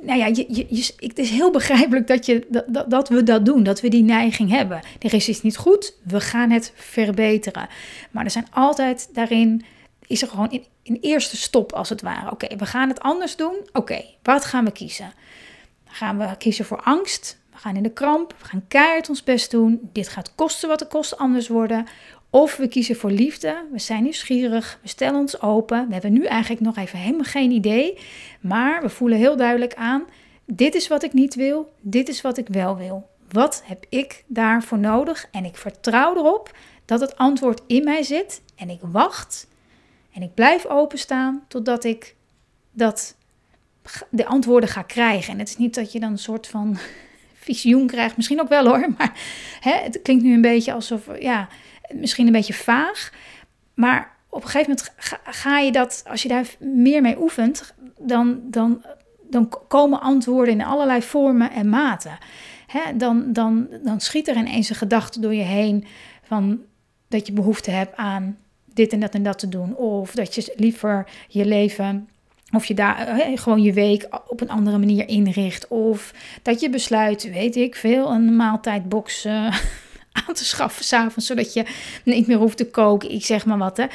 nou 0.00 0.18
ja, 0.18 0.26
je, 0.26 0.44
je, 0.48 0.92
het 0.96 1.18
is 1.18 1.30
heel 1.30 1.50
begrijpelijk 1.50 2.06
dat, 2.06 2.26
je, 2.26 2.46
dat, 2.48 2.90
dat, 2.90 3.08
we 3.08 3.22
dat 3.22 3.44
doen, 3.44 3.62
dat 3.62 3.80
we 3.80 3.88
die 3.88 4.02
neiging 4.02 4.50
hebben. 4.50 4.80
Er 4.98 5.14
is 5.14 5.28
iets 5.28 5.42
niet 5.42 5.56
goed, 5.56 5.94
we 6.02 6.20
gaan 6.20 6.50
het 6.50 6.72
verbeteren. 6.74 7.68
Maar 8.10 8.24
er 8.24 8.30
zijn 8.30 8.46
altijd 8.50 9.08
daarin, 9.12 9.64
is 10.06 10.22
er 10.22 10.28
gewoon 10.28 10.50
in, 10.50 10.64
in 10.82 10.98
eerste 11.00 11.36
stop 11.36 11.72
als 11.72 11.88
het 11.88 12.02
ware. 12.02 12.30
Oké, 12.30 12.56
we 12.56 12.66
gaan 12.66 12.88
het 12.88 13.00
anders 13.00 13.36
doen. 13.36 13.54
Oké, 13.72 14.04
wat 14.22 14.44
gaan 14.44 14.64
we 14.64 14.72
kiezen? 14.72 15.12
Gaan 15.86 16.18
we 16.18 16.36
kiezen 16.38 16.64
voor 16.64 16.82
angst? 16.82 17.38
We 17.50 17.58
gaan 17.58 17.76
in 17.76 17.82
de 17.82 17.92
kramp, 17.92 18.34
we 18.38 18.44
gaan 18.44 18.64
keihard 18.68 19.08
ons 19.08 19.22
best 19.22 19.50
doen. 19.50 19.88
Dit 19.92 20.08
gaat 20.08 20.34
kosten 20.34 20.68
wat 20.68 20.80
het 20.80 20.88
kost 20.88 21.16
anders 21.18 21.48
worden. 21.48 21.86
Of 22.30 22.56
we 22.56 22.68
kiezen 22.68 22.96
voor 22.96 23.10
liefde, 23.10 23.64
we 23.72 23.78
zijn 23.78 24.02
nieuwsgierig, 24.02 24.78
we 24.82 24.88
stellen 24.88 25.20
ons 25.20 25.40
open. 25.40 25.86
We 25.86 25.92
hebben 25.92 26.12
nu 26.12 26.24
eigenlijk 26.24 26.60
nog 26.62 26.76
even 26.76 26.98
helemaal 26.98 27.24
geen 27.24 27.50
idee, 27.50 27.98
maar 28.40 28.82
we 28.82 28.88
voelen 28.88 29.18
heel 29.18 29.36
duidelijk 29.36 29.74
aan: 29.74 30.04
dit 30.44 30.74
is 30.74 30.88
wat 30.88 31.02
ik 31.02 31.12
niet 31.12 31.34
wil, 31.34 31.72
dit 31.80 32.08
is 32.08 32.20
wat 32.20 32.38
ik 32.38 32.48
wel 32.48 32.76
wil. 32.76 33.08
Wat 33.30 33.62
heb 33.64 33.84
ik 33.88 34.24
daarvoor 34.26 34.78
nodig? 34.78 35.28
En 35.30 35.44
ik 35.44 35.56
vertrouw 35.56 36.16
erop 36.16 36.56
dat 36.84 37.00
het 37.00 37.16
antwoord 37.16 37.60
in 37.66 37.84
mij 37.84 38.02
zit 38.02 38.42
en 38.56 38.70
ik 38.70 38.80
wacht 38.82 39.48
en 40.12 40.22
ik 40.22 40.34
blijf 40.34 40.66
openstaan 40.66 41.44
totdat 41.48 41.84
ik 41.84 42.14
dat, 42.72 43.16
de 44.10 44.26
antwoorden 44.26 44.68
ga 44.68 44.82
krijgen. 44.82 45.32
En 45.32 45.38
het 45.38 45.48
is 45.48 45.56
niet 45.56 45.74
dat 45.74 45.92
je 45.92 46.00
dan 46.00 46.10
een 46.10 46.18
soort 46.18 46.46
van 46.46 46.78
visioen 47.46 47.86
krijgt, 47.86 48.16
misschien 48.16 48.40
ook 48.40 48.48
wel 48.48 48.66
hoor, 48.66 48.88
maar 48.98 49.20
hè, 49.60 49.72
het 49.72 50.02
klinkt 50.02 50.22
nu 50.22 50.34
een 50.34 50.40
beetje 50.40 50.72
alsof, 50.72 51.20
ja, 51.20 51.48
misschien 51.94 52.26
een 52.26 52.32
beetje 52.32 52.54
vaag. 52.54 53.12
Maar 53.74 54.16
op 54.28 54.42
een 54.42 54.48
gegeven 54.48 54.76
moment 54.76 55.14
ga, 55.24 55.58
je 55.58 55.72
dat, 55.72 56.04
als 56.06 56.22
je 56.22 56.28
daar 56.28 56.46
meer 56.58 57.02
mee 57.02 57.20
oefent, 57.20 57.74
dan, 57.98 58.40
dan, 58.44 58.84
dan 59.30 59.52
komen 59.68 60.00
antwoorden 60.00 60.54
in 60.54 60.64
allerlei 60.64 61.02
vormen 61.02 61.50
en 61.50 61.68
maten. 61.68 62.18
Hè, 62.66 62.96
dan, 62.96 63.32
dan, 63.32 63.68
dan 63.84 64.00
schiet 64.00 64.28
er 64.28 64.36
ineens 64.36 64.70
een 64.70 64.76
gedachte 64.76 65.20
door 65.20 65.34
je 65.34 65.42
heen 65.42 65.84
van 66.22 66.60
dat 67.08 67.26
je 67.26 67.32
behoefte 67.32 67.70
hebt 67.70 67.96
aan 67.96 68.38
dit 68.72 68.92
en 68.92 69.00
dat 69.00 69.14
en 69.14 69.22
dat 69.22 69.38
te 69.38 69.48
doen. 69.48 69.76
Of 69.76 70.14
dat 70.14 70.34
je 70.34 70.52
liever 70.56 71.06
je 71.28 71.44
leven 71.44 72.08
of 72.52 72.64
je 72.64 72.74
daar 72.74 73.20
gewoon 73.34 73.62
je 73.62 73.72
week 73.72 74.08
op 74.26 74.40
een 74.40 74.50
andere 74.50 74.78
manier 74.78 75.08
inricht. 75.08 75.68
Of 75.68 76.14
dat 76.42 76.60
je 76.60 76.70
besluit, 76.70 77.30
weet 77.30 77.56
ik 77.56 77.76
veel, 77.76 78.10
een 78.10 78.36
maaltijdbox 78.36 79.24
aan 80.26 80.34
te 80.34 80.44
schaffen 80.44 80.84
s'avonds, 80.84 81.26
zodat 81.26 81.52
je 81.52 81.66
niet 82.04 82.26
meer 82.26 82.36
hoeft 82.36 82.56
te 82.56 82.70
koken. 82.70 83.10
Ik 83.10 83.24
zeg 83.24 83.46
maar 83.46 83.58
wat. 83.58 83.76
Hè. 83.76 83.86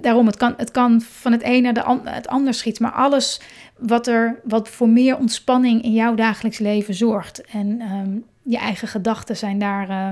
Daarom, 0.00 0.26
het 0.26 0.36
kan, 0.36 0.54
het 0.56 0.70
kan 0.70 1.00
van 1.00 1.32
het 1.32 1.42
een 1.44 1.62
naar 1.62 1.74
de 1.74 2.00
het 2.04 2.28
ander 2.28 2.54
schieten. 2.54 2.82
Maar 2.82 2.92
alles 2.92 3.40
wat, 3.78 4.06
er, 4.06 4.40
wat 4.44 4.68
voor 4.68 4.88
meer 4.88 5.18
ontspanning 5.18 5.82
in 5.82 5.92
jouw 5.92 6.14
dagelijks 6.14 6.58
leven 6.58 6.94
zorgt. 6.94 7.44
En 7.44 7.80
ehm, 7.80 8.10
je 8.42 8.58
eigen 8.58 8.88
gedachten 8.88 9.36
zijn 9.36 9.58
daar. 9.58 9.90
Uh, 9.90 10.10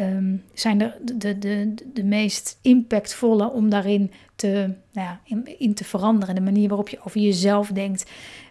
um, 0.00 0.44
zijn 0.52 0.78
de, 0.78 0.92
de, 1.16 1.38
de, 1.38 1.74
de 1.92 2.04
meest 2.04 2.58
impactvolle 2.62 3.50
om 3.50 3.70
daarin 3.70 4.12
te, 4.36 4.74
nou 4.92 5.08
ja, 5.08 5.20
in, 5.58 5.74
te 5.74 5.84
veranderen. 5.84 6.34
De 6.34 6.40
manier 6.40 6.68
waarop 6.68 6.88
je 6.88 7.00
over 7.04 7.20
jezelf 7.20 7.68
denkt, 7.68 8.10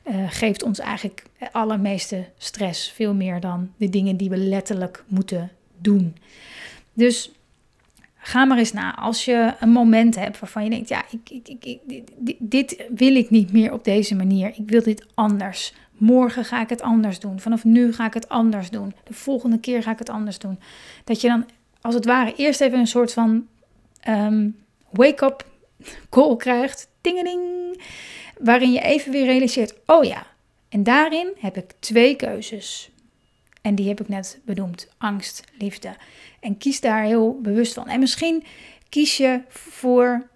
uh, 0.10 0.16
geeft 0.30 0.64
ons 0.64 0.80
eigenlijk 0.80 1.24
allermeeste 1.52 2.26
stress. 2.38 2.92
Veel 2.92 3.14
meer 3.14 3.40
dan 3.40 3.72
de 3.78 3.90
dingen 3.90 4.18
die 4.18 4.30
we 4.30 4.38
letterlijk 4.38 5.04
moeten 5.08 5.52
doen. 5.82 6.16
Dus 6.94 7.32
ga 8.18 8.46
maar 8.46 8.58
eens 8.58 8.74
na. 8.74 8.96
Als 8.96 9.26
je 9.26 9.54
een 9.60 9.70
moment 9.70 10.16
hebt 10.16 10.40
waarvan 10.40 10.64
je 10.64 10.70
denkt: 10.70 10.90
ja, 10.90 11.04
ik, 11.10 11.48
ik, 11.48 11.66
ik, 11.66 11.80
dit, 12.18 12.38
dit 12.40 12.86
wil 12.96 13.16
ik 13.16 13.30
niet 13.30 13.52
meer 13.52 13.74
op 13.74 13.84
deze 13.84 14.16
manier. 14.16 14.48
Ik 14.48 14.70
wil 14.70 14.84
dit 14.84 15.06
anders. 15.14 15.74
Morgen 15.98 16.46
ga 16.46 16.62
ik 16.62 16.70
het 16.70 16.82
anders 16.82 17.20
doen. 17.20 17.40
Vanaf 17.40 17.64
nu 17.64 17.94
ga 17.94 18.06
ik 18.06 18.14
het 18.14 18.30
anders 18.30 18.70
doen. 18.70 18.94
De 19.04 19.14
volgende 19.14 19.60
keer 19.60 19.84
ga 19.84 19.92
ik 19.92 20.00
het 20.00 20.10
anders 20.10 20.40
doen. 20.40 20.60
Dat 21.04 21.22
je 21.22 21.28
dan 21.28 21.46
als 21.82 21.96
het 21.96 22.06
ware 22.06 22.34
eerst 22.36 22.62
even 22.62 22.80
een 22.80 22.88
soort 22.88 23.14
van 23.14 23.48
ehm, 24.00 24.50
wake-up 24.90 25.46
call 26.10 26.36
krijgt. 26.36 26.90
Dingeling. 27.02 27.42
Waarin 28.40 28.72
je 28.72 28.82
even 28.82 29.12
weer 29.12 29.26
realiseert: 29.26 29.74
oh 29.86 30.04
ja, 30.04 30.26
en 30.70 30.84
daarin 30.84 31.32
heb 31.40 31.58
ik 31.58 31.74
twee 31.80 32.16
keuzes. 32.16 32.90
En 33.62 33.76
die 33.76 33.88
heb 33.88 34.02
ik 34.02 34.08
net 34.08 34.40
benoemd: 34.46 34.88
angst, 34.98 35.44
liefde. 35.58 35.96
En 36.40 36.58
kies 36.58 36.80
daar 36.80 37.04
heel 37.04 37.40
bewust 37.42 37.74
van. 37.74 37.88
En 37.88 38.00
misschien 38.00 38.44
kies 38.90 39.18
je 39.18 39.42
voor 39.48 40.28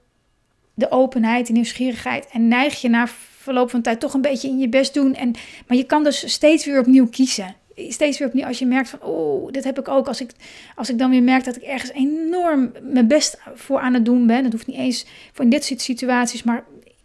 de 0.74 0.92
openheid 0.92 1.48
en 1.48 1.54
nieuwsgierigheid 1.54 2.28
en 2.28 2.48
neig 2.48 2.82
je 2.82 2.90
na 2.90 3.08
verloop 3.46 3.70
van 3.70 3.82
tijd 3.82 4.00
toch 4.00 4.14
een 4.14 4.22
beetje 4.22 4.48
in 4.48 4.60
je 4.60 4.70
best 4.70 4.94
doen. 4.94 5.16
En, 5.16 5.32
maar 5.68 5.78
je 5.78 5.84
kan 5.84 6.04
dus 6.04 6.32
steeds 6.32 6.66
weer 6.66 6.80
opnieuw 6.80 7.08
kiezen. 7.08 7.56
Steeds 7.76 8.18
weer 8.18 8.28
opnieuw 8.28 8.46
als 8.46 8.60
je 8.60 8.66
merkt 8.66 8.90
van, 8.90 9.02
oh, 9.02 9.52
dit 9.52 9.64
heb 9.64 9.80
ik 9.80 9.88
ook. 9.88 10.08
Als 10.08 10.22
ik, 10.22 10.32
als 10.76 10.90
ik 10.90 10.98
dan 10.98 11.10
weer 11.10 11.24
merk 11.24 11.44
dat 11.44 11.56
ik 11.56 11.62
ergens 11.62 11.92
enorm 11.92 12.72
mijn 12.82 13.08
best 13.08 13.38
voor 13.56 13.80
aan 13.80 13.94
het 13.94 14.06
doen 14.06 14.28
ben. 14.28 14.44
Dat 14.44 14.52
hoeft 14.52 14.68
niet 14.68 14.78
eens 14.78 15.06
voor 15.34 15.44
in 15.44 15.50
dit 15.50 15.66
soort 15.66 15.82
situaties, 15.82 16.44
maar 16.44 16.64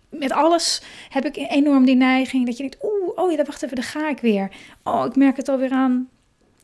met 0.08 0.32
alles 0.32 0.82
heb 1.08 1.24
ik 1.24 1.36
enorm 1.36 1.84
die 1.84 1.96
neiging 1.96 2.46
dat 2.46 2.56
je 2.56 2.62
denkt, 2.62 2.84
oh 3.20 3.32
ja, 3.32 3.44
wacht 3.44 3.62
even, 3.62 3.76
daar 3.76 3.84
ga 3.84 4.08
ik 4.08 4.20
weer. 4.20 4.50
Oh, 4.84 5.04
ik 5.06 5.16
merk 5.16 5.36
het 5.36 5.48
alweer 5.48 5.72
aan 5.72 6.08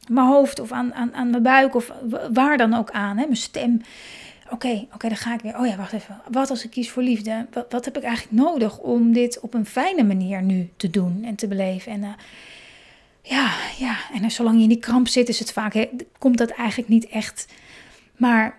mijn 0.08 0.26
hoofd 0.26 0.60
of 0.60 0.72
aan, 0.72 0.94
aan, 0.94 1.14
aan 1.14 1.30
mijn 1.30 1.42
buik 1.42 1.74
of 1.74 1.92
waar 2.32 2.56
dan 2.56 2.74
ook 2.74 2.90
aan, 2.90 3.16
hè, 3.16 3.24
mijn 3.24 3.36
stem. 3.36 3.80
Oké, 4.50 4.86
oké, 4.94 5.08
dan 5.08 5.16
ga 5.16 5.34
ik 5.34 5.40
weer. 5.40 5.58
Oh 5.58 5.66
ja, 5.66 5.76
wacht 5.76 5.92
even. 5.92 6.20
Wat 6.30 6.50
als 6.50 6.64
ik 6.64 6.70
kies 6.70 6.90
voor 6.90 7.02
liefde? 7.02 7.46
Wat, 7.52 7.66
wat 7.68 7.84
heb 7.84 7.96
ik 7.96 8.02
eigenlijk 8.02 8.42
nodig 8.42 8.78
om 8.78 9.12
dit 9.12 9.40
op 9.40 9.54
een 9.54 9.66
fijne 9.66 10.04
manier 10.04 10.42
nu 10.42 10.70
te 10.76 10.90
doen 10.90 11.24
en 11.24 11.34
te 11.34 11.48
beleven? 11.48 11.92
En 11.92 12.00
uh, 12.00 12.08
ja, 13.22 13.52
ja, 13.78 13.96
en 14.12 14.30
zolang 14.30 14.56
je 14.56 14.62
in 14.62 14.68
die 14.68 14.78
kramp 14.78 15.08
zit, 15.08 15.28
is 15.28 15.38
het 15.38 15.52
vaak, 15.52 15.86
komt 16.18 16.38
dat 16.38 16.50
eigenlijk 16.50 16.88
niet 16.88 17.08
echt 17.08 17.46
Maar 18.16 18.58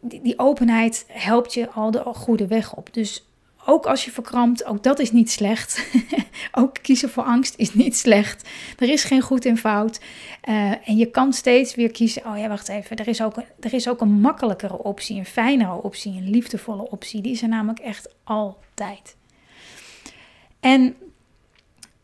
die 0.00 0.38
openheid 0.38 1.04
helpt 1.08 1.54
je 1.54 1.70
al 1.70 1.90
de 1.90 2.02
goede 2.04 2.46
weg 2.46 2.74
op. 2.74 2.88
Dus 2.92 3.24
ook 3.70 3.86
als 3.86 4.04
je 4.04 4.10
verkrampt, 4.10 4.64
ook 4.64 4.82
dat 4.82 4.98
is 4.98 5.12
niet 5.12 5.30
slecht. 5.30 5.86
ook 6.60 6.76
kiezen 6.82 7.10
voor 7.10 7.22
angst 7.22 7.54
is 7.56 7.74
niet 7.74 7.96
slecht. 7.96 8.48
Er 8.78 8.88
is 8.88 9.04
geen 9.04 9.20
goed 9.20 9.44
en 9.44 9.56
fout. 9.56 10.00
Uh, 10.48 10.88
en 10.88 10.96
je 10.96 11.06
kan 11.06 11.32
steeds 11.32 11.74
weer 11.74 11.90
kiezen. 11.90 12.26
Oh 12.26 12.38
ja, 12.38 12.48
wacht 12.48 12.68
even. 12.68 12.96
Er 12.96 13.08
is, 13.08 13.22
ook 13.22 13.36
er 13.60 13.72
is 13.72 13.88
ook 13.88 14.00
een 14.00 14.20
makkelijkere 14.20 14.78
optie, 14.78 15.18
een 15.18 15.26
fijnere 15.26 15.82
optie, 15.82 16.12
een 16.12 16.30
liefdevolle 16.30 16.90
optie. 16.90 17.20
Die 17.20 17.32
is 17.32 17.42
er 17.42 17.48
namelijk 17.48 17.78
echt 17.78 18.14
altijd. 18.24 19.16
En 20.60 20.96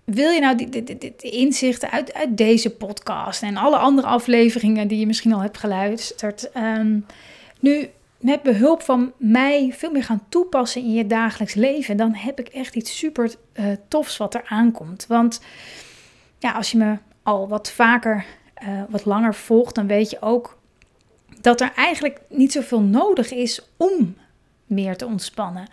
wil 0.04 0.30
je 0.30 0.40
nou 0.40 0.68
de, 0.70 1.16
inzichten 1.18 1.90
uit, 1.90 2.14
uit, 2.14 2.36
deze 2.36 2.70
podcast 2.70 3.42
en 3.42 3.56
alle 3.56 3.76
andere 3.76 4.06
afleveringen 4.06 4.88
die 4.88 4.98
je 4.98 5.06
misschien 5.06 5.32
al 5.32 5.40
hebt 5.40 5.58
geluisterd, 5.58 6.50
um, 6.56 7.06
nu 7.60 7.88
met 8.20 8.42
behulp 8.42 8.82
van 8.82 9.12
mij 9.18 9.72
veel 9.72 9.90
meer 9.90 10.04
gaan 10.04 10.24
toepassen 10.28 10.82
in 10.82 10.92
je 10.92 11.06
dagelijks 11.06 11.54
leven, 11.54 11.96
dan 11.96 12.14
heb 12.14 12.40
ik 12.40 12.48
echt 12.48 12.74
iets 12.74 12.98
super 12.98 13.34
uh, 13.54 13.66
tofs 13.88 14.16
wat 14.16 14.34
er 14.34 14.44
aankomt. 14.46 15.06
Want 15.06 15.40
ja, 16.38 16.52
als 16.52 16.70
je 16.70 16.78
me 16.78 16.96
al 17.22 17.48
wat 17.48 17.70
vaker, 17.70 18.24
uh, 18.62 18.82
wat 18.88 19.04
langer 19.04 19.34
volgt, 19.34 19.74
dan 19.74 19.86
weet 19.86 20.10
je 20.10 20.20
ook 20.20 20.58
dat 21.40 21.60
er 21.60 21.72
eigenlijk 21.76 22.20
niet 22.28 22.52
zoveel 22.52 22.80
nodig 22.80 23.32
is 23.32 23.62
om 23.76 24.16
meer 24.66 24.96
te 24.96 25.06
ontspannen. 25.06 25.68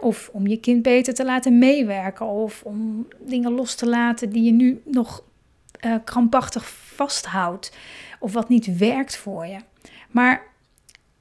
Of 0.00 0.30
om 0.32 0.46
je 0.46 0.56
kind 0.56 0.82
beter 0.82 1.14
te 1.14 1.24
laten 1.24 1.58
meewerken, 1.58 2.26
of 2.26 2.62
om 2.62 3.08
dingen 3.18 3.52
los 3.52 3.74
te 3.74 3.88
laten 3.88 4.30
die 4.30 4.42
je 4.42 4.52
nu 4.52 4.82
nog 4.84 5.22
uh, 5.80 5.94
krampachtig 6.04 6.68
vasthoudt, 6.68 7.76
of 8.18 8.32
wat 8.32 8.48
niet 8.48 8.76
werkt 8.76 9.16
voor 9.16 9.46
je. 9.46 9.58
Maar 10.10 10.42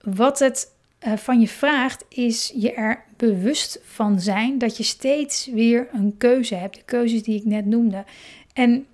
wat 0.03 0.39
het 0.39 0.71
uh, 1.07 1.13
van 1.13 1.39
je 1.39 1.47
vraagt, 1.47 2.05
is 2.09 2.51
je 2.55 2.73
er 2.73 3.03
bewust 3.17 3.79
van 3.83 4.19
zijn 4.19 4.57
dat 4.57 4.77
je 4.77 4.83
steeds 4.83 5.45
weer 5.45 5.87
een 5.91 6.17
keuze 6.17 6.55
hebt. 6.55 6.75
De 6.75 6.83
keuzes 6.85 7.23
die 7.23 7.35
ik 7.35 7.45
net 7.45 7.65
noemde. 7.65 8.05
En 8.53 8.85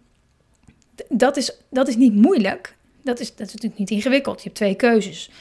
dat 1.10 1.38
is, 1.38 1.58
dat 1.70 1.88
is 1.88 1.96
niet 1.96 2.16
moeilijk. 2.16 2.76
Dat 3.02 3.20
is, 3.20 3.36
dat 3.36 3.48
is 3.48 3.54
natuurlijk 3.54 3.80
niet 3.80 3.90
ingewikkeld. 3.90 4.38
Je 4.38 4.44
hebt 4.44 4.56
twee 4.56 4.76
keuzes. 4.76 5.32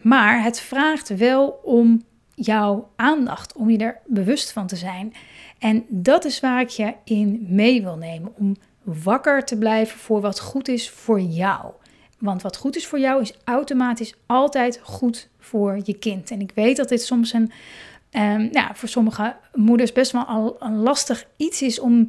Maar 0.00 0.42
het 0.42 0.60
vraagt 0.60 1.16
wel 1.16 1.60
om 1.62 2.04
jouw 2.34 2.90
aandacht, 2.96 3.52
om 3.52 3.70
je 3.70 3.78
er 3.78 4.00
bewust 4.06 4.52
van 4.52 4.66
te 4.66 4.76
zijn. 4.76 5.14
En 5.58 5.84
dat 5.88 6.24
is 6.24 6.40
waar 6.40 6.60
ik 6.60 6.68
je 6.68 6.94
in 7.04 7.46
mee 7.48 7.82
wil 7.82 7.96
nemen. 7.96 8.32
Om 8.36 8.56
wakker 8.82 9.44
te 9.44 9.58
blijven 9.58 9.98
voor 9.98 10.20
wat 10.20 10.40
goed 10.40 10.68
is 10.68 10.90
voor 10.90 11.20
jou. 11.20 11.72
Want 12.18 12.42
wat 12.42 12.56
goed 12.56 12.76
is 12.76 12.86
voor 12.86 12.98
jou 12.98 13.22
is 13.22 13.32
automatisch 13.44 14.14
altijd 14.26 14.80
goed 14.82 15.28
voor 15.38 15.80
je 15.84 15.98
kind. 15.98 16.30
En 16.30 16.40
ik 16.40 16.52
weet 16.54 16.76
dat 16.76 16.88
dit 16.88 17.02
soms 17.02 17.32
een, 17.32 17.50
um, 18.10 18.48
nou, 18.52 18.70
voor 18.74 18.88
sommige 18.88 19.36
moeders 19.54 19.92
best 19.92 20.12
wel 20.12 20.24
al 20.24 20.56
een 20.58 20.76
lastig 20.76 21.26
iets 21.36 21.62
is 21.62 21.78
om, 21.78 22.08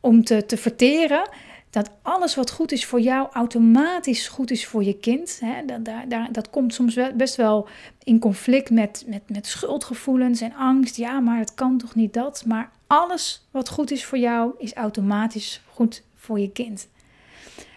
om 0.00 0.24
te, 0.24 0.46
te 0.46 0.56
verteren. 0.56 1.28
Dat 1.70 1.90
alles 2.02 2.34
wat 2.34 2.50
goed 2.50 2.72
is 2.72 2.86
voor 2.86 3.00
jou 3.00 3.28
automatisch 3.32 4.28
goed 4.28 4.50
is 4.50 4.66
voor 4.66 4.84
je 4.84 4.98
kind. 4.98 5.40
Hè? 5.44 5.64
Dat, 5.64 5.84
daar, 6.08 6.32
dat 6.32 6.50
komt 6.50 6.74
soms 6.74 6.94
wel, 6.94 7.12
best 7.12 7.36
wel 7.36 7.68
in 8.02 8.18
conflict 8.18 8.70
met, 8.70 9.04
met, 9.06 9.22
met 9.26 9.46
schuldgevoelens 9.46 10.40
en 10.40 10.54
angst. 10.54 10.96
Ja, 10.96 11.20
maar 11.20 11.38
het 11.38 11.54
kan 11.54 11.78
toch 11.78 11.94
niet 11.94 12.14
dat? 12.14 12.44
Maar 12.46 12.70
alles 12.86 13.46
wat 13.50 13.68
goed 13.68 13.90
is 13.90 14.04
voor 14.04 14.18
jou 14.18 14.52
is 14.58 14.74
automatisch 14.74 15.62
goed 15.72 16.02
voor 16.16 16.40
je 16.40 16.50
kind. 16.50 16.88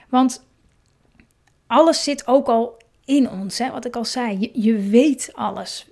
Want 0.09 0.45
alles 1.73 2.03
zit 2.03 2.27
ook 2.27 2.47
al 2.47 2.77
in 3.05 3.29
ons. 3.29 3.57
Hè? 3.57 3.71
Wat 3.71 3.85
ik 3.85 3.95
al 3.95 4.05
zei, 4.05 4.49
je, 4.53 4.77
weet 4.77 5.29
alles. 5.33 5.87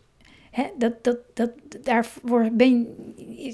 Hè? 0.51 0.63
Dat, 0.77 1.03
dat, 1.03 1.17
dat, 1.33 1.51
daarvoor 1.83 2.49
ben, 2.53 2.87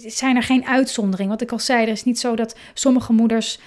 zijn 0.05 0.35
er 0.35 0.43
geen 0.43 0.65
uitzonderingen. 0.65 1.31
Wat 1.31 1.41
ik 1.41 1.51
al 1.51 1.59
zei, 1.59 1.81
er 1.81 1.91
is 1.91 2.03
niet 2.03 2.19
zo 2.19 2.35
dat 2.35 2.57
sommige 2.73 3.13
moeders 3.13 3.59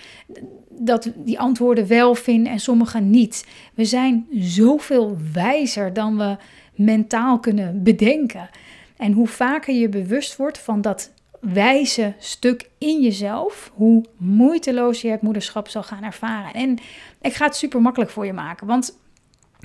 dat 0.68 1.10
die 1.16 1.38
antwoorden 1.38 1.86
wel 1.86 2.14
vinden 2.14 2.52
en 2.52 2.60
sommige 2.60 3.00
niet. 3.00 3.46
We 3.74 3.84
zijn 3.84 4.26
zoveel 4.32 5.16
wijzer 5.32 5.92
dan 5.92 6.16
we 6.16 6.36
mentaal 6.74 7.38
kunnen 7.38 7.82
bedenken. 7.82 8.50
En 8.96 9.12
hoe 9.12 9.28
vaker 9.28 9.74
je 9.74 9.88
bewust 9.88 10.36
wordt 10.36 10.58
van 10.58 10.80
dat 10.80 11.12
wijze 11.40 12.14
stuk 12.18 12.70
in 12.78 13.02
jezelf, 13.02 13.72
hoe 13.74 14.04
moeiteloos 14.16 15.00
je 15.00 15.10
het 15.10 15.22
moederschap 15.22 15.68
zal 15.68 15.82
gaan 15.82 16.02
ervaren. 16.02 16.54
En 16.54 16.78
ik 17.20 17.34
ga 17.34 17.44
het 17.44 17.56
super 17.56 17.80
makkelijk 17.80 18.10
voor 18.10 18.26
je 18.26 18.32
maken, 18.32 18.66
want 18.66 18.98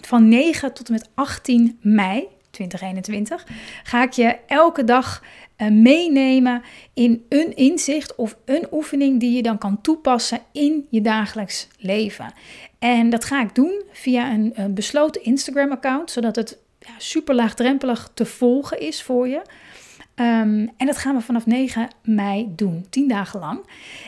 van 0.01 0.29
9 0.29 0.73
tot 0.73 0.87
en 0.87 0.93
met 0.93 1.09
18 1.13 1.77
mei 1.81 2.27
2021 2.51 3.47
ga 3.83 4.03
ik 4.03 4.11
je 4.11 4.37
elke 4.47 4.83
dag 4.83 5.23
uh, 5.57 5.67
meenemen 5.67 6.61
in 6.93 7.25
een 7.29 7.55
inzicht 7.55 8.15
of 8.15 8.37
een 8.45 8.67
oefening 8.71 9.19
die 9.19 9.35
je 9.35 9.41
dan 9.41 9.57
kan 9.57 9.81
toepassen 9.81 10.39
in 10.51 10.87
je 10.89 11.01
dagelijks 11.01 11.67
leven. 11.77 12.33
En 12.79 13.09
dat 13.09 13.25
ga 13.25 13.41
ik 13.41 13.55
doen 13.55 13.83
via 13.91 14.31
een, 14.33 14.51
een 14.55 14.73
besloten 14.73 15.23
Instagram-account, 15.23 16.11
zodat 16.11 16.35
het 16.35 16.57
ja, 16.79 16.93
super 16.97 17.35
laagdrempelig 17.35 18.11
te 18.13 18.25
volgen 18.25 18.79
is 18.79 19.03
voor 19.03 19.27
je. 19.27 19.41
Um, 20.15 20.69
en 20.77 20.85
dat 20.85 20.97
gaan 20.97 21.15
we 21.15 21.21
vanaf 21.21 21.45
9 21.45 21.87
mei 22.03 22.51
doen, 22.55 22.85
10 22.89 23.07
dagen 23.07 23.39
lang. 23.39 23.59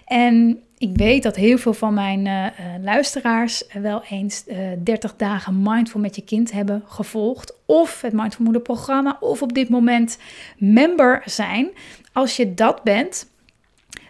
En 0.06 0.60
ik 0.78 0.90
weet 0.94 1.24
dat 1.24 1.36
heel 1.36 1.58
veel 1.58 1.74
van 1.74 1.94
mijn 1.94 2.26
uh, 2.26 2.46
luisteraars 2.82 3.64
wel 3.82 4.04
eens 4.10 4.44
uh, 4.48 4.72
eh, 4.72 4.80
30 4.84 5.16
dagen 5.16 5.62
Mindful 5.62 6.00
met 6.00 6.16
je 6.16 6.24
kind 6.24 6.52
hebben 6.52 6.84
gevolgd. 6.86 7.54
Of 7.66 8.02
het 8.02 8.14
Mindful 8.14 8.44
Moeder 8.44 8.62
programma. 8.62 9.18
Of 9.20 9.42
op 9.42 9.54
dit 9.54 9.70
moment 9.70 10.18
member 10.58 11.22
zijn. 11.26 11.70
Als 12.14 12.36
je 12.36 12.54
dat 12.54 12.84
bent, 12.84 13.30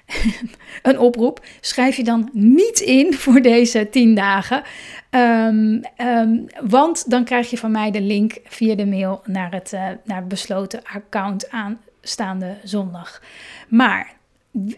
een 0.82 1.00
oproep. 1.00 1.46
Schrijf 1.62 1.96
je 1.96 2.04
dan 2.04 2.30
niet 2.34 2.80
in 2.80 3.14
voor 3.14 3.42
deze 3.42 3.90
10 3.90 4.16
dagen. 4.16 4.64
Um, 5.12 5.82
um, 5.98 6.46
want 6.62 7.10
dan 7.10 7.24
krijg 7.24 7.50
je 7.50 7.58
van 7.58 7.72
mij 7.72 7.92
de 7.92 8.02
link 8.02 8.38
via 8.44 8.76
de 8.76 8.86
mail 8.86 9.22
naar 9.26 9.52
het, 9.52 9.72
naar 10.04 10.18
het 10.18 10.28
besloten 10.28 10.84
account 10.84 11.50
aanstaande 12.08 12.58
zondag. 12.64 13.22
Maar 13.68 14.16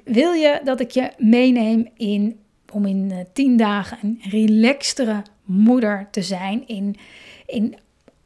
wil 0.03 0.31
je 0.31 0.61
dat 0.63 0.79
ik 0.79 0.91
je 0.91 1.11
meeneem 1.17 1.89
in, 1.97 2.39
om 2.71 2.85
in 2.85 3.09
uh, 3.11 3.17
tien 3.33 3.57
dagen 3.57 3.97
een 4.01 4.19
relaxtere 4.29 5.23
moeder 5.43 6.07
te 6.11 6.21
zijn? 6.21 6.67
In, 6.67 6.95
in 7.45 7.77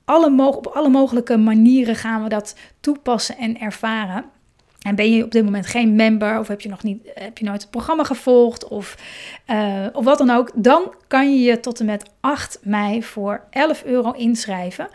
alle, 0.05 0.47
op 0.47 0.67
alle 0.67 0.89
mogelijke 0.89 1.37
manieren 1.37 1.95
gaan 1.95 2.23
we 2.23 2.29
dat 2.29 2.55
toepassen 2.79 3.37
en 3.37 3.59
ervaren. 3.59 4.25
En 4.81 4.95
ben 4.95 5.11
je 5.11 5.23
op 5.23 5.31
dit 5.31 5.43
moment 5.43 5.67
geen 5.67 5.95
member 5.95 6.39
of 6.39 6.47
heb 6.47 6.61
je 6.61 6.69
nog 6.69 6.83
niet, 6.83 7.11
heb 7.13 7.37
je 7.37 7.45
nooit 7.45 7.61
het 7.61 7.71
programma 7.71 8.03
gevolgd 8.03 8.67
of, 8.67 8.97
uh, 9.47 9.85
of 9.93 10.05
wat 10.05 10.17
dan 10.17 10.29
ook, 10.29 10.51
dan 10.55 10.93
kan 11.07 11.33
je 11.33 11.41
je 11.41 11.59
tot 11.59 11.79
en 11.79 11.85
met 11.85 12.09
8 12.19 12.59
mei 12.63 13.03
voor 13.03 13.43
11 13.49 13.83
euro 13.83 14.11
inschrijven 14.11 14.87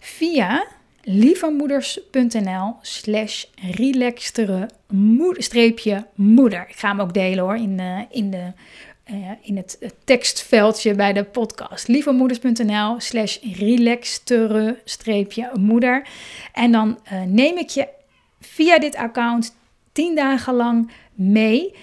via 0.00 0.66
lievemoeders.nl 1.04 2.76
slash 2.80 3.44
relaxtere 3.76 4.68
streepje 5.32 6.06
moeder. 6.14 6.68
Ik 6.68 6.76
ga 6.76 6.88
hem 6.88 7.00
ook 7.00 7.14
delen 7.14 7.44
hoor 7.44 7.56
in, 7.56 7.76
de, 7.76 8.06
in, 8.10 8.30
de, 8.30 8.52
uh, 9.10 9.30
in 9.40 9.56
het 9.56 9.94
tekstveldje 10.04 10.94
bij 10.94 11.12
de 11.12 11.24
podcast. 11.24 11.88
lievemoeders.nl 11.88 13.00
slash 13.00 13.38
relaxtere 13.42 14.78
streepje 14.84 15.50
moeder. 15.54 16.08
En 16.52 16.72
dan 16.72 16.98
uh, 17.12 17.22
neem 17.22 17.58
ik 17.58 17.68
je 17.68 17.88
via 18.40 18.78
dit 18.78 18.96
account 18.96 19.56
10 19.92 20.14
dagen 20.14 20.54
lang 20.54 20.90
mee 21.14 21.74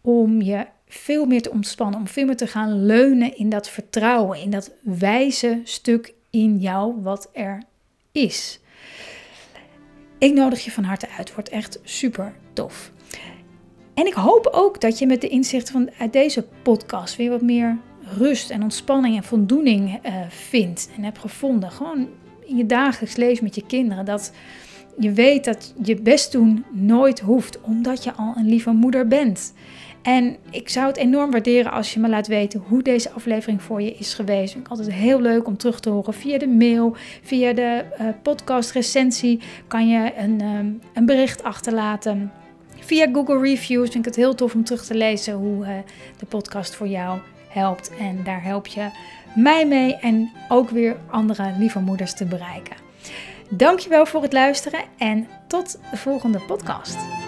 om 0.00 0.42
je 0.42 0.66
veel 0.88 1.26
meer 1.26 1.42
te 1.42 1.50
ontspannen, 1.50 2.00
om 2.00 2.08
veel 2.08 2.26
meer 2.26 2.36
te 2.36 2.46
gaan 2.46 2.86
leunen 2.86 3.36
in 3.36 3.48
dat 3.48 3.68
vertrouwen, 3.68 4.38
in 4.38 4.50
dat 4.50 4.70
wijze 4.82 5.60
stuk 5.64 6.14
in 6.30 6.58
jou 6.58 7.02
wat 7.02 7.28
er 7.32 7.62
is. 8.12 8.60
Ik 10.18 10.34
nodig 10.34 10.64
je 10.64 10.70
van 10.70 10.84
harte 10.84 11.08
uit. 11.18 11.34
Wordt 11.34 11.48
echt 11.48 11.80
super 11.82 12.32
tof. 12.52 12.92
En 13.94 14.06
ik 14.06 14.12
hoop 14.12 14.48
ook 14.52 14.80
dat 14.80 14.98
je 14.98 15.06
met 15.06 15.20
de 15.20 15.28
inzichten 15.28 15.72
van 15.72 15.90
uit 15.98 16.12
deze 16.12 16.46
podcast 16.62 17.16
weer 17.16 17.30
wat 17.30 17.42
meer 17.42 17.78
rust 18.18 18.50
en 18.50 18.62
ontspanning 18.62 19.16
en 19.16 19.24
voldoening 19.24 20.06
uh, 20.06 20.12
vindt 20.28 20.90
en 20.96 21.04
hebt 21.04 21.18
gevonden. 21.18 21.70
Gewoon 21.70 22.08
in 22.44 22.56
je 22.56 22.66
dagelijks 22.66 23.16
leven 23.16 23.44
met 23.44 23.54
je 23.54 23.66
kinderen. 23.66 24.04
Dat 24.04 24.32
je 24.98 25.12
weet 25.12 25.44
dat 25.44 25.74
je 25.82 25.96
best 25.96 26.32
doen 26.32 26.64
nooit 26.70 27.20
hoeft, 27.20 27.60
omdat 27.60 28.04
je 28.04 28.12
al 28.12 28.32
een 28.36 28.48
lieve 28.48 28.70
moeder 28.70 29.06
bent. 29.06 29.52
En 30.02 30.36
ik 30.50 30.68
zou 30.68 30.86
het 30.86 30.96
enorm 30.96 31.30
waarderen 31.30 31.72
als 31.72 31.94
je 31.94 32.00
me 32.00 32.08
laat 32.08 32.26
weten 32.26 32.62
hoe 32.68 32.82
deze 32.82 33.10
aflevering 33.10 33.62
voor 33.62 33.82
je 33.82 33.94
is 33.94 34.14
geweest. 34.14 34.52
Vind 34.52 34.64
ik 34.64 34.70
altijd 34.70 34.92
heel 34.92 35.20
leuk 35.20 35.46
om 35.46 35.56
terug 35.56 35.80
te 35.80 35.90
horen 35.90 36.14
via 36.14 36.38
de 36.38 36.48
mail, 36.48 36.96
via 37.22 37.52
de 37.52 37.84
uh, 38.00 38.06
podcast 38.22 38.70
recensie 38.72 39.40
kan 39.68 39.88
je 39.88 40.12
een, 40.16 40.40
um, 40.40 40.80
een 40.94 41.06
bericht 41.06 41.42
achterlaten. 41.42 42.32
Via 42.78 43.08
Google 43.12 43.40
Reviews 43.40 43.90
vind 43.90 43.94
ik 43.94 44.04
het 44.04 44.16
heel 44.16 44.34
tof 44.34 44.54
om 44.54 44.64
terug 44.64 44.84
te 44.84 44.94
lezen 44.94 45.34
hoe 45.34 45.64
uh, 45.64 45.70
de 46.18 46.26
podcast 46.26 46.74
voor 46.74 46.88
jou 46.88 47.18
helpt. 47.48 47.90
En 47.98 48.24
daar 48.24 48.42
help 48.42 48.66
je 48.66 48.88
mij 49.34 49.66
mee 49.66 49.96
en 49.96 50.30
ook 50.48 50.70
weer 50.70 50.96
andere 51.10 51.54
lieve 51.58 51.80
moeders 51.80 52.14
te 52.14 52.24
bereiken. 52.24 52.76
Dankjewel 53.50 54.06
voor 54.06 54.22
het 54.22 54.32
luisteren 54.32 54.80
en 54.98 55.26
tot 55.46 55.78
de 55.90 55.96
volgende 55.96 56.38
podcast. 56.46 57.19